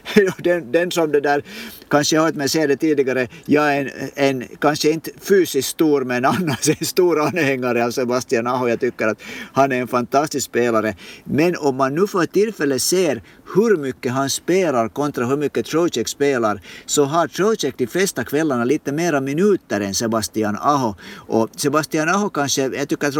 den, 0.38 0.72
den 0.72 0.90
som 0.90 1.12
det 1.12 1.20
där, 1.20 1.42
kanske 1.88 2.16
jag 2.16 2.22
har 2.22 2.26
hört 2.26 2.36
mig 2.36 2.48
säga 2.48 2.66
det 2.66 2.76
tidigare, 2.76 3.28
jag 3.46 3.76
är 3.76 3.80
en, 3.80 4.40
en, 4.40 4.48
kanske 4.60 4.90
inte 4.90 5.10
fysiskt 5.20 5.68
stor 5.68 6.04
men 6.04 6.24
annars 6.24 6.68
en 6.68 6.86
stor 6.86 7.20
anhängare 7.20 7.84
av 7.84 7.90
Sebastian 7.90 8.46
Aho. 8.46 8.68
Jag 8.68 8.80
tycker 8.80 9.08
att 9.08 9.22
han 9.52 9.72
är 9.72 9.80
en 9.80 9.88
fantastisk 9.88 10.46
spelare. 10.46 10.94
Men 11.24 11.56
om 11.56 11.76
man 11.76 11.94
nu 11.94 12.06
för 12.06 12.26
tillfället 12.26 12.82
ser 12.82 13.22
hur 13.54 13.76
mycket 13.76 14.12
han 14.12 14.30
spelar 14.30 14.88
kontra 14.88 15.26
hur 15.26 15.36
mycket 15.36 15.66
Trocek 15.66 16.08
spelar 16.08 16.60
så 16.86 17.04
har 17.04 17.28
Trocek 17.28 17.74
de 17.78 17.86
flesta 17.86 18.24
kvällarna 18.24 18.64
lite 18.64 18.92
mera 18.92 19.20
minuter 19.20 19.80
än 19.80 19.94
Sebastian 19.94 20.56
Aho. 20.60 20.94
Och 21.16 21.48
Sebastian 21.56 22.08
Aho 22.08 22.30
kanske, 22.30 22.62
jag 22.62 22.88
tycker 22.88 23.08
att 23.08 23.16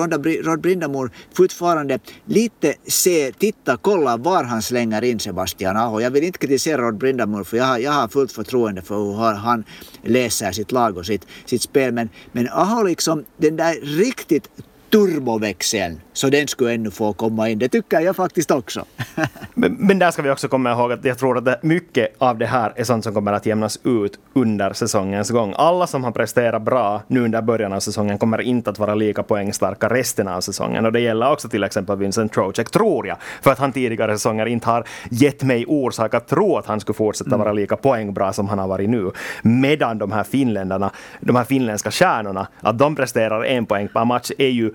Rod 0.47 0.61
Brindamor 0.61 1.11
fortfarande 1.33 1.99
lite 2.25 2.75
ser, 2.87 3.33
tittar, 3.33 3.77
kollar 3.77 4.19
var 4.19 4.45
han 4.45 4.63
slänger 4.63 5.05
in 5.05 5.19
Sebastian 5.21 5.77
Aho. 5.77 6.01
Jag 6.01 6.11
vill 6.11 6.25
inte 6.25 6.39
kritisera 6.39 6.70
Rod 6.77 6.99
Brindamore 6.99 7.45
för 7.45 7.57
jag 7.57 7.65
har, 7.65 7.79
jag 7.79 7.93
har 7.93 8.09
fullt 8.09 8.33
förtroende 8.33 8.83
för 8.83 8.97
hur 8.97 9.35
han 9.35 9.65
läser 10.03 10.53
sitt 10.53 10.73
lag 10.73 10.97
och 10.97 11.07
sitt, 11.07 11.27
sitt 11.45 11.63
spel. 11.63 11.93
Men, 11.93 12.09
men 12.33 12.49
Aho 12.49 12.83
liksom, 12.83 13.25
den 13.37 13.57
där 13.57 13.75
riktigt 13.83 14.51
turboväxeln, 14.91 16.01
så 16.13 16.29
den 16.29 16.49
skulle 16.49 16.73
ännu 16.73 16.91
få 16.91 17.13
komma 17.13 17.49
in. 17.49 17.59
Det 17.59 17.69
tycker 17.69 18.01
jag 18.01 18.17
faktiskt 18.17 18.51
också. 18.51 18.85
men, 19.55 19.77
men, 19.79 19.99
där 19.99 20.11
ska 20.11 20.23
vi 20.23 20.31
också 20.31 20.49
komma 20.49 20.73
ihåg 20.73 20.93
att 20.93 21.05
jag 21.05 21.19
tror 21.19 21.49
att 21.49 21.63
mycket 21.63 22.15
av 22.19 22.39
det 22.39 22.47
här 22.47 22.73
är 22.77 22.85
sånt 22.85 23.05
som 23.05 23.15
kommer 23.15 23.33
att 23.33 23.47
jämnas 23.47 23.79
ut 23.85 24.19
under 24.33 24.73
säsongens 24.73 25.31
gång. 25.31 25.55
Alla 25.57 25.87
som 25.87 26.05
har 26.05 26.11
presterat 26.11 26.63
bra 26.63 27.03
nu 27.07 27.21
under 27.25 27.43
början 27.43 27.73
av 27.73 27.81
säsongen 27.81 28.19
kommer 28.19 28.41
inte 28.41 28.71
att 28.71 28.79
vara 28.79 28.95
lika 28.95 29.23
poängstarka 29.23 29.89
resten 29.89 30.29
av 30.29 30.41
säsongen. 30.41 30.87
Och 30.87 30.93
det 30.93 31.01
gäller 31.01 31.33
också 31.33 31.49
till 31.49 31.65
exempel 31.65 31.97
Vincent 31.97 32.33
Trocek, 32.33 32.71
tror 32.71 33.07
jag, 33.07 33.17
för 33.43 33.51
att 33.53 33.59
han 33.59 33.73
tidigare 33.73 34.13
säsonger 34.13 34.47
inte 34.47 34.67
har 34.67 34.85
gett 35.11 35.43
mig 35.43 35.67
orsak 35.67 36.15
att 36.15 36.29
tro 36.29 36.57
att 36.57 36.67
han 36.67 36.81
skulle 36.81 36.97
fortsätta 36.97 37.37
vara 37.37 37.53
lika 37.53 37.77
poängbra 37.77 38.33
som 38.33 38.49
han 38.49 38.59
har 38.59 38.69
varit 38.69 38.91
nu. 38.91 39.11
Medan 39.43 39.99
de 39.99 40.13
här 40.13 40.25
finländarna, 40.25 40.91
de 41.21 41.37
här 41.37 41.45
finländska 41.45 41.91
stjärnorna, 41.91 42.47
att 42.61 42.79
de 42.79 42.97
presterar 42.97 43.45
en 43.45 43.67
poäng 43.67 43.89
per 43.89 44.05
match 44.05 44.31
är 44.39 44.49
ju 44.49 44.73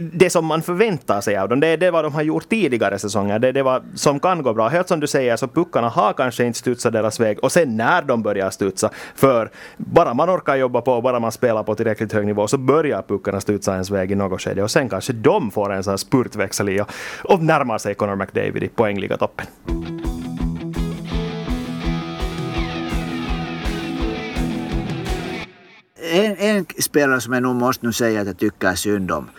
det 0.00 0.30
som 0.30 0.46
man 0.46 0.62
förväntar 0.62 1.20
sig 1.20 1.36
av 1.36 1.48
dem. 1.48 1.60
Det 1.60 1.66
är 1.66 1.76
det 1.76 1.90
vad 1.90 2.04
de 2.04 2.12
har 2.14 2.22
gjort 2.22 2.48
tidigare 2.48 2.98
säsonger. 2.98 3.38
Det 3.38 3.48
är 3.48 3.52
det 3.52 3.62
vad 3.62 3.84
som 3.94 4.20
kan 4.20 4.42
gå 4.42 4.54
bra. 4.54 4.68
Helt 4.68 4.88
som 4.88 5.00
du 5.00 5.06
säger 5.06 5.36
så 5.36 5.48
puckarna 5.48 5.88
har 5.88 6.12
kanske 6.12 6.44
inte 6.44 6.58
studsat 6.58 6.92
deras 6.92 7.20
väg 7.20 7.38
och 7.44 7.52
sen 7.52 7.76
när 7.76 8.02
de 8.02 8.22
börjar 8.22 8.50
studsa, 8.50 8.90
för 9.14 9.50
bara 9.76 10.14
man 10.14 10.30
orkar 10.30 10.56
jobba 10.56 10.80
på, 10.80 11.00
bara 11.00 11.20
man 11.20 11.32
spelar 11.32 11.62
på 11.62 11.74
tillräckligt 11.74 12.12
hög 12.12 12.26
nivå 12.26 12.46
så 12.46 12.58
börjar 12.58 13.02
puckarna 13.02 13.40
studsa 13.40 13.72
ens 13.72 13.90
väg 13.90 14.12
i 14.12 14.14
något 14.14 14.42
skede 14.42 14.62
och 14.62 14.70
sen 14.70 14.88
kanske 14.88 15.12
de 15.12 15.50
får 15.50 15.72
en 15.72 15.84
sån 15.84 15.90
här 15.90 15.96
spurtväxel 15.96 16.68
i 16.68 16.80
och, 16.80 16.90
och 17.24 17.42
närmar 17.42 17.78
sig 17.78 17.94
Connor 17.94 18.16
McDavid 18.16 18.62
i 18.62 18.68
poängliga 18.68 19.16
toppen. 19.16 19.46
En, 26.14 26.36
en 26.36 26.66
spelare 26.78 27.20
som 27.20 27.32
jag 27.32 27.42
nog 27.42 27.56
måste 27.56 27.86
nu 27.86 27.92
säga 27.92 28.20
att 28.20 28.26
jag 28.26 28.38
tycker 28.38 28.74
synd 28.74 29.10
om 29.10 29.30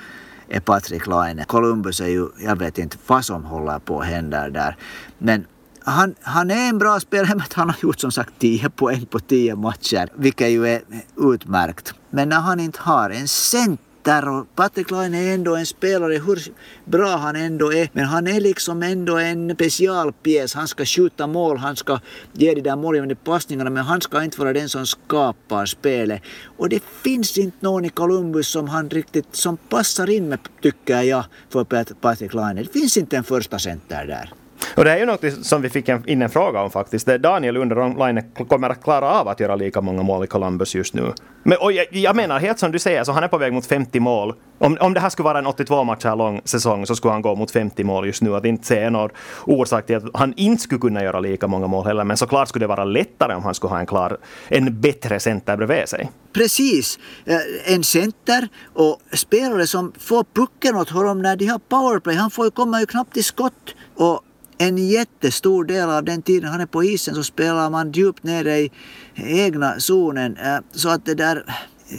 är 0.49 0.59
Patrik 0.59 1.07
Laine. 1.07 1.45
Columbus 1.45 2.01
är 2.01 2.07
ju, 2.07 2.27
jag 2.39 2.59
vet 2.59 2.77
inte 2.77 2.97
vad 3.07 3.25
som 3.25 3.45
håller 3.45 3.79
på 3.79 3.99
att 3.99 4.07
hända 4.07 4.49
där. 4.49 4.77
Men 5.17 5.45
han, 5.79 6.15
han 6.21 6.51
är 6.51 6.69
en 6.69 6.77
bra 6.77 6.99
spelare, 6.99 7.35
men 7.35 7.45
han 7.53 7.69
har 7.69 7.77
gjort 7.81 7.99
som 7.99 8.11
sagt 8.11 8.33
10 8.39 8.69
poäng 8.69 9.05
på 9.05 9.19
10 9.19 9.55
matcher, 9.55 10.09
vilket 10.15 10.49
ju 10.49 10.67
är 10.67 10.81
utmärkt. 11.17 11.93
Men 12.09 12.29
när 12.29 12.39
han 12.39 12.59
inte 12.59 12.79
har 12.81 13.09
en 13.09 13.27
cent 13.27 13.81
där 14.05 14.27
och 14.29 14.55
Patrik 14.55 14.91
Laine 14.91 15.15
är 15.15 15.33
ändå 15.33 15.55
en 15.55 15.65
spelare, 15.65 16.13
hur 16.13 16.39
bra 16.85 17.17
han 17.17 17.35
ändå 17.35 17.73
är, 17.73 17.89
men 17.93 18.05
han 18.05 18.27
är 18.27 18.41
liksom 18.41 18.83
ändå 18.83 19.17
en 19.17 19.55
specialpjäs. 19.55 20.53
Han 20.53 20.67
ska 20.67 20.85
skjuta 20.85 21.27
mål, 21.27 21.57
han 21.57 21.75
ska 21.75 21.99
ge 22.33 22.53
de 22.53 22.61
där 22.61 22.75
målgivande 22.75 23.15
passningarna, 23.15 23.69
men 23.69 23.83
han 23.83 24.01
ska 24.01 24.23
inte 24.23 24.39
vara 24.39 24.53
den 24.53 24.69
som 24.69 24.85
skapar 24.85 25.65
spelet. 25.65 26.21
Och 26.57 26.69
det 26.69 26.83
finns 26.83 27.37
inte 27.37 27.57
någon 27.59 27.85
i 27.85 27.89
Columbus 27.89 28.47
som 28.47 28.67
han 28.69 28.89
riktigt, 28.89 29.35
som 29.35 29.57
passar 29.57 30.09
in 30.09 30.29
med, 30.29 30.39
tycker 30.61 31.01
jag, 31.01 31.25
för 31.49 31.63
Patrik 31.93 32.33
Laine. 32.33 32.63
Det 32.63 32.79
finns 32.79 32.97
inte 32.97 33.17
en 33.17 33.23
första 33.23 33.59
center 33.59 34.05
där. 34.05 34.33
Och 34.75 34.83
det 34.83 34.91
är 34.91 34.97
ju 34.97 35.05
något 35.05 35.45
som 35.45 35.61
vi 35.61 35.69
fick 35.69 35.89
in 35.89 36.21
en 36.21 36.29
fråga 36.29 36.61
om 36.61 36.71
faktiskt. 36.71 37.07
Daniel 37.07 37.57
undrar 37.57 37.77
om 37.77 37.97
Laine 37.97 38.21
kommer 38.47 38.69
att 38.69 38.83
klara 38.83 39.09
av 39.09 39.27
att 39.27 39.39
göra 39.39 39.55
lika 39.55 39.81
många 39.81 40.03
mål 40.03 40.23
i 40.23 40.27
Columbus 40.27 40.75
just 40.75 40.93
nu. 40.93 41.13
Men, 41.43 41.57
och 41.61 41.71
jag, 41.71 41.85
jag, 41.91 42.15
menar 42.15 42.39
helt 42.39 42.59
som 42.59 42.71
du 42.71 42.79
säger, 42.79 43.03
så 43.03 43.11
han 43.11 43.23
är 43.23 43.27
på 43.27 43.37
väg 43.37 43.53
mot 43.53 43.65
50 43.65 43.99
mål. 43.99 44.33
Om, 44.57 44.77
om 44.79 44.93
det 44.93 44.99
här 44.99 45.09
skulle 45.09 45.23
vara 45.23 45.39
en 45.39 45.47
82 45.47 45.83
matcher 45.83 46.15
lång 46.15 46.41
säsong 46.45 46.85
så 46.85 46.95
skulle 46.95 47.11
han 47.11 47.21
gå 47.21 47.35
mot 47.35 47.51
50 47.51 47.83
mål 47.83 48.05
just 48.05 48.21
nu. 48.21 48.35
Att 48.35 48.45
inte 48.45 48.67
se 48.67 48.89
någon 48.89 49.09
orsak 49.45 49.85
till 49.85 49.95
att 49.95 50.03
han 50.13 50.33
inte 50.37 50.63
skulle 50.63 50.81
kunna 50.81 51.03
göra 51.03 51.19
lika 51.19 51.47
många 51.47 51.67
mål 51.67 51.85
heller. 51.85 52.03
Men 52.03 52.17
såklart 52.17 52.49
skulle 52.49 52.63
det 52.63 52.67
vara 52.67 52.85
lättare 52.85 53.35
om 53.35 53.43
han 53.43 53.53
skulle 53.53 53.71
ha 53.71 53.79
en 53.79 53.85
klar, 53.85 54.17
en 54.47 54.81
bättre 54.81 55.19
center 55.19 55.57
bredvid 55.57 55.89
sig. 55.89 56.11
Precis. 56.33 56.99
Eh, 57.25 57.73
en 57.73 57.83
center 57.83 58.47
och 58.73 58.99
spelare 59.13 59.67
som 59.67 59.93
får 59.99 60.25
pucken 60.33 60.75
åt 60.75 60.89
honom 60.89 61.21
när 61.21 61.35
de 61.35 61.45
har 61.45 61.59
powerplay. 61.59 62.15
Han 62.15 62.31
får 62.31 62.45
ju 62.45 62.51
komma 62.51 62.79
ju 62.79 62.85
knappt 62.85 63.13
till 63.13 63.23
skott. 63.23 63.75
Och 63.95 64.21
en 64.57 64.77
jättestor 64.77 65.65
del 65.65 65.89
av 65.89 66.03
den 66.03 66.21
tiden 66.21 66.49
han 66.49 66.61
är 66.61 66.65
på 66.65 66.83
isen 66.83 67.15
så 67.15 67.23
spelar 67.23 67.69
man 67.69 67.91
djupt 67.91 68.23
nere 68.23 68.57
i 68.59 68.71
egna 69.15 69.79
zonen. 69.79 70.37
Äh, 70.37 70.57
så 70.71 70.89
att 70.89 71.05
det 71.05 71.15
där, 71.15 71.43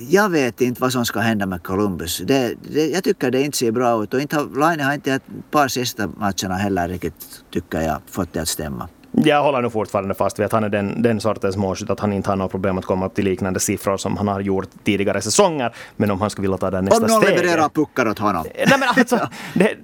jag 0.08 0.28
vet 0.28 0.60
inte 0.60 0.80
vad 0.80 0.92
som 0.92 1.06
ska 1.06 1.20
hända 1.20 1.46
med 1.46 1.62
Columbus. 1.62 2.22
Det, 2.24 2.54
det, 2.72 2.88
jag 2.90 3.04
tycker 3.04 3.30
det 3.30 3.42
inte 3.42 3.58
ser 3.58 3.72
bra 3.72 4.02
ut 4.02 4.14
och 4.14 4.20
inte 4.20 4.36
har, 4.36 4.60
Laine 4.60 4.80
har 4.80 4.94
inte 4.94 5.12
ett 5.12 5.22
par 5.50 5.68
sista 5.68 6.06
matcherna 6.06 6.54
heller 6.54 6.88
riktigt, 6.88 7.44
tycker 7.52 7.80
jag, 7.80 8.00
fått 8.06 8.32
det 8.32 8.40
att 8.40 8.48
stämma. 8.48 8.88
Jag 9.24 9.42
håller 9.42 9.62
nog 9.62 9.72
fortfarande 9.72 10.14
fast 10.14 10.38
vid 10.38 10.46
att 10.46 10.52
han 10.52 10.64
är 10.64 10.68
den, 10.68 11.02
den 11.02 11.20
sortens 11.20 11.56
målskytt 11.56 11.90
att 11.90 12.00
han 12.00 12.12
inte 12.12 12.30
har 12.30 12.36
några 12.36 12.48
problem 12.48 12.78
att 12.78 12.84
komma 12.84 13.06
upp 13.06 13.14
till 13.14 13.24
liknande 13.24 13.60
siffror 13.60 13.96
som 13.96 14.16
han 14.16 14.28
har 14.28 14.40
gjort 14.40 14.68
tidigare 14.84 15.20
säsonger. 15.20 15.74
Men 15.96 16.10
om 16.10 16.20
han 16.20 16.30
skulle 16.30 16.48
vilja 16.48 16.58
ta 16.58 16.70
det 16.70 16.82
nästa 16.82 16.96
steg... 16.96 17.16
Om 17.16 17.22
någon 17.22 17.30
levererar 17.30 17.68
puckar 17.68 18.08
åt 18.08 18.18
honom. 18.18 18.44
Nej 18.54 18.78
men 18.78 18.88
alltså, 18.96 19.28
det, 19.54 19.76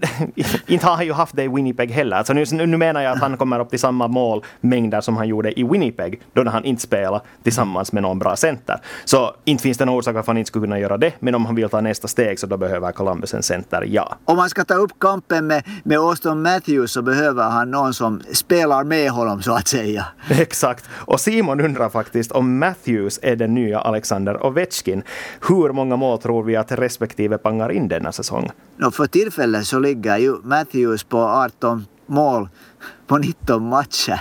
inte 0.67 0.87
har 0.87 0.97
han 0.97 1.07
ju 1.07 1.13
haft 1.13 1.37
det 1.37 1.43
i 1.43 1.49
Winnipeg 1.49 1.91
heller. 1.91 2.17
Alltså 2.17 2.33
nu, 2.33 2.45
nu 2.67 2.77
menar 2.77 3.03
jag 3.03 3.13
att 3.13 3.21
han 3.21 3.37
kommer 3.37 3.61
upp 3.61 3.71
till 3.71 3.79
samma 3.79 4.09
målmängder 4.09 5.01
som 5.01 5.17
han 5.17 5.29
gjorde 5.29 5.61
i 5.61 5.63
Winnipeg, 5.65 6.21
då 6.33 6.43
när 6.43 6.53
han 6.53 6.65
inte 6.65 6.83
spelade 6.83 7.25
tillsammans 7.43 7.93
med 7.93 8.03
någon 8.03 8.19
bra 8.19 8.37
center. 8.37 8.81
Så 9.05 9.35
inte 9.45 9.63
finns 9.63 9.79
det 9.79 9.85
någon 9.85 9.99
orsak 9.99 10.15
varför 10.15 10.27
han 10.27 10.39
inte 10.39 10.49
skulle 10.49 10.67
kunna 10.67 10.79
göra 10.79 10.99
det, 10.99 11.13
men 11.19 11.35
om 11.35 11.47
han 11.47 11.55
vill 11.55 11.69
ta 11.69 11.81
nästa 11.81 12.09
steg 12.09 12.39
så 12.39 12.47
då 12.47 12.57
behöver 12.57 12.93
Columbus 12.93 13.35
en 13.35 13.43
center, 13.43 13.85
ja. 13.89 14.17
Om 14.25 14.37
man 14.37 14.51
ska 14.51 14.65
ta 14.65 14.75
upp 14.75 14.93
kampen 15.01 15.47
med, 15.47 15.65
med 15.85 15.99
Austin 15.99 16.43
Matthews 16.43 16.93
så 16.93 17.03
behöver 17.03 17.43
han 17.43 17.71
någon 17.71 17.95
som 17.95 18.23
spelar 18.33 18.85
med 18.85 19.11
honom 19.11 19.22
honom 19.23 19.43
så 19.43 19.53
att 19.53 19.69
säga. 19.69 20.07
Exakt. 20.29 20.85
Och 20.93 21.21
Simon 21.21 21.61
undrar 21.61 21.89
faktiskt 21.89 22.33
om 22.33 22.59
Matthews 22.59 23.19
är 23.23 23.37
den 23.37 23.55
nya 23.55 23.81
Alexander 23.81 24.47
Ovechkin. 24.47 25.03
Hur 25.49 25.73
många 25.73 25.97
mål 25.97 26.19
tror 26.19 26.43
vi 26.43 26.57
att 26.57 26.73
respektive 26.73 27.39
pangar 27.39 27.73
in 27.73 27.89
denna 27.89 28.13
säsong? 28.13 28.51
No, 28.77 28.91
för 28.91 29.07
tillfället 29.07 29.67
så 29.67 29.79
ligger 29.79 30.19
ju 30.19 30.37
Matthews 30.43 31.05
på 31.05 31.19
18 31.19 31.87
mål 32.07 32.49
på 33.07 33.19
19 33.19 33.69
matcher 33.69 34.21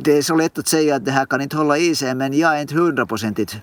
det 0.00 0.18
är 0.18 0.22
så 0.22 0.34
lätt 0.34 0.58
att 0.58 0.68
säga 0.68 0.96
att 0.96 1.04
det 1.04 1.10
här 1.10 1.26
kan 1.26 1.40
inte 1.40 1.56
hålla 1.56 1.78
i 1.78 1.94
sig 1.94 2.14
men 2.14 2.32
jag 2.32 2.56
är 2.56 2.60
inte 2.60 2.74
hundraprocentigt 2.74 3.56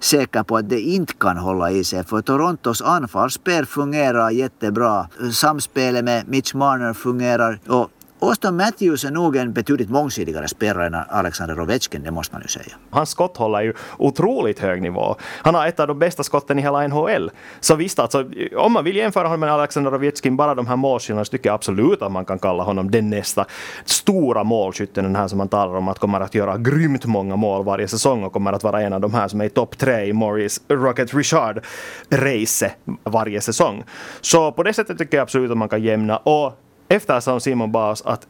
säker 0.00 0.42
på 0.42 0.56
att 0.56 0.68
det 0.68 0.80
inte 0.80 1.12
kan 1.14 1.36
hålla 1.36 1.70
i 1.70 1.84
sig. 1.84 2.04
För 2.04 2.22
Torontos 2.22 2.82
anfallsspel 2.82 3.66
fungerar 3.66 4.30
jättebra. 4.30 5.08
Samspelet 5.32 6.04
med 6.04 6.28
Mitch 6.28 6.54
Marner 6.54 6.92
fungerar 6.92 7.60
och 7.66 7.90
Auston 8.24 8.56
Matthews 8.56 9.04
är 9.04 9.10
nog 9.10 9.36
en 9.36 9.52
betydligt 9.52 9.90
mångsidigare 9.90 10.48
spelare 10.48 10.86
än 10.86 10.94
Alexander 10.94 11.60
Ovechkin, 11.60 12.02
det 12.02 12.10
måste 12.10 12.34
man 12.34 12.42
ju 12.42 12.48
säga. 12.48 12.76
Hans 12.90 13.10
skott 13.10 13.36
håller 13.36 13.60
ju 13.60 13.72
otroligt 13.98 14.58
hög 14.58 14.82
nivå. 14.82 15.16
Han 15.42 15.54
har 15.54 15.66
ett 15.66 15.80
av 15.80 15.88
de 15.88 15.98
bästa 15.98 16.22
skotten 16.22 16.58
i 16.58 16.62
hela 16.62 16.88
NHL. 16.88 17.30
Så 17.60 17.74
visst, 17.74 17.98
alltså, 17.98 18.24
om 18.56 18.72
man 18.72 18.84
vill 18.84 18.96
jämföra 18.96 19.28
honom 19.28 19.40
med 19.40 19.52
Alexander 19.52 19.94
Ovechkin, 19.94 20.36
bara 20.36 20.54
de 20.54 20.66
här 20.66 20.76
målskillnaderna, 20.76 21.24
så 21.24 21.30
tycker 21.30 21.48
jag 21.48 21.54
absolut 21.54 22.02
att 22.02 22.12
man 22.12 22.24
kan 22.24 22.38
kalla 22.38 22.62
honom 22.62 22.90
den 22.90 23.10
nästa 23.10 23.44
stora 23.84 24.44
målskytten, 24.44 25.04
den 25.04 25.16
här 25.16 25.28
som 25.28 25.38
man 25.38 25.48
talar 25.48 25.74
om 25.74 25.88
att 25.88 25.98
kommer 25.98 26.20
att 26.20 26.34
göra 26.34 26.58
grymt 26.58 27.04
många 27.04 27.36
mål 27.36 27.64
varje 27.64 27.88
säsong 27.88 28.24
och 28.24 28.32
kommer 28.32 28.52
att 28.52 28.62
vara 28.62 28.82
en 28.82 28.92
av 28.92 29.00
de 29.00 29.14
här 29.14 29.28
som 29.28 29.40
är 29.40 29.44
i 29.44 29.50
topp 29.50 29.78
tre 29.78 30.04
i 30.04 30.12
Morris 30.12 30.60
Rocket 30.68 31.14
Richard-race 31.14 32.70
varje 33.04 33.40
säsong. 33.40 33.84
Så 34.20 34.52
på 34.52 34.62
det 34.62 34.72
sättet 34.72 34.98
tycker 34.98 35.16
jag 35.16 35.22
absolut 35.22 35.50
att 35.50 35.58
man 35.58 35.68
kan 35.68 35.82
jämna. 35.82 36.16
Och 36.16 36.63
eftersom 36.88 37.40
Simon 37.40 37.72
bad 37.72 37.92
oss 37.92 38.02
att 38.02 38.26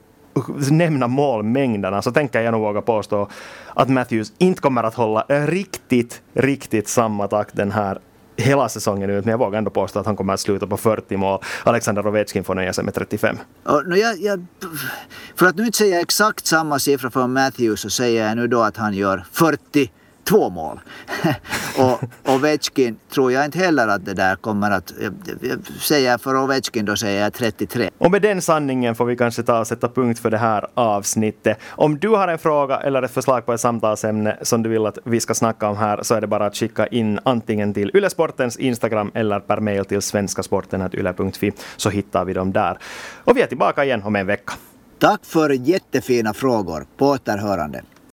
nämna 0.71 1.09
målmängderna 1.09 2.03
så 2.03 2.12
tänker 2.12 2.40
jag 2.40 2.53
nog 2.53 2.61
våga 2.61 2.83
påstå 2.83 3.29
att 3.75 3.88
Matthews 3.88 4.33
inte 4.38 4.61
kommer 4.61 4.83
att 4.83 4.95
hålla 4.95 5.25
riktigt, 5.29 6.23
riktigt 6.33 6.88
samma 6.88 7.29
takt 7.29 7.57
den 7.57 7.73
här 7.73 7.99
hela 8.37 8.69
säsongen 8.69 9.11
ut, 9.11 9.25
men 9.25 9.31
jag 9.31 9.38
vågar 9.38 9.59
ändå 9.59 9.71
påstå 9.71 9.99
att 9.99 10.07
han 10.07 10.17
kommer 10.17 10.35
att 10.35 10.40
sluta 10.40 10.67
på 10.67 10.77
40 10.77 11.17
mål. 11.17 11.40
Alexander 11.64 12.07
Ovechkin 12.07 12.45
får 12.45 12.55
nöja 12.55 12.73
sig 12.73 12.85
med 12.85 12.95
35. 12.95 13.37
No, 13.64 13.97
jag, 13.97 14.19
jag, 14.19 14.47
för 15.37 15.47
att 15.47 15.57
nu 15.57 15.67
inte 15.67 15.79
säga 15.79 16.01
exakt 16.01 16.47
samma 16.47 16.79
siffra 16.79 17.11
för 17.11 17.27
Matthews 17.27 17.81
så 17.81 17.90
säger 17.90 18.27
jag 18.29 18.37
nu 18.37 18.47
då 18.47 18.62
att 18.62 18.77
han 18.77 18.95
gör 18.95 19.25
40 19.33 19.90
två 20.25 20.51
mål. 20.51 20.81
och 21.79 22.01
Ovechkin 22.35 22.97
tror 23.15 23.33
jag 23.33 23.45
inte 23.45 23.59
heller 23.59 23.89
att 23.89 24.05
det 24.05 24.15
där 24.15 24.37
kommer 24.37 24.71
att... 24.71 24.93
Säger 25.81 26.19
för 26.19 26.37
Ovechkin 26.37 26.85
då 26.85 26.97
säger 26.97 27.23
jag 27.23 27.33
33. 27.33 27.91
Och 27.99 28.11
med 28.11 28.23
den 28.23 28.43
sanningen 28.43 28.95
får 28.95 29.05
vi 29.05 29.17
kanske 29.17 29.43
ta 29.43 29.61
och 29.61 29.67
sätta 29.67 29.89
punkt 29.89 30.19
för 30.19 30.31
det 30.31 30.39
här 30.39 30.67
avsnittet. 30.75 31.59
Om 31.69 31.99
du 31.99 32.09
har 32.09 32.29
en 32.29 32.39
fråga 32.39 32.77
eller 32.77 33.03
ett 33.03 33.11
förslag 33.11 33.47
på 33.47 33.53
ett 33.53 33.61
samtalsämne 33.61 34.39
som 34.43 34.63
du 34.63 34.69
vill 34.69 34.87
att 34.87 34.99
vi 35.05 35.21
ska 35.21 35.35
snacka 35.35 35.69
om 35.69 35.77
här 35.77 36.03
så 36.03 36.15
är 36.15 36.21
det 36.21 36.27
bara 36.27 36.47
att 36.47 36.57
skicka 36.57 36.87
in 36.87 37.21
antingen 37.23 37.75
till 37.75 37.91
Ylesportens 37.95 38.57
Instagram 38.57 39.11
eller 39.15 39.41
per 39.41 39.61
mail 39.61 39.85
till 39.85 40.03
svenskasporten.yle.fi 40.03 41.53
så 41.77 41.91
hittar 41.91 42.25
vi 42.25 42.33
dem 42.33 42.53
där. 42.53 42.79
Och 43.25 43.37
vi 43.37 43.43
är 43.43 43.47
tillbaka 43.47 43.85
igen 43.85 44.03
om 44.03 44.17
en 44.17 44.27
vecka. 44.27 44.53
Tack 44.99 45.25
för 45.25 45.51
jättefina 45.51 46.35
frågor. 46.35 46.87
På 46.97 47.07
återhörande. 47.07 47.83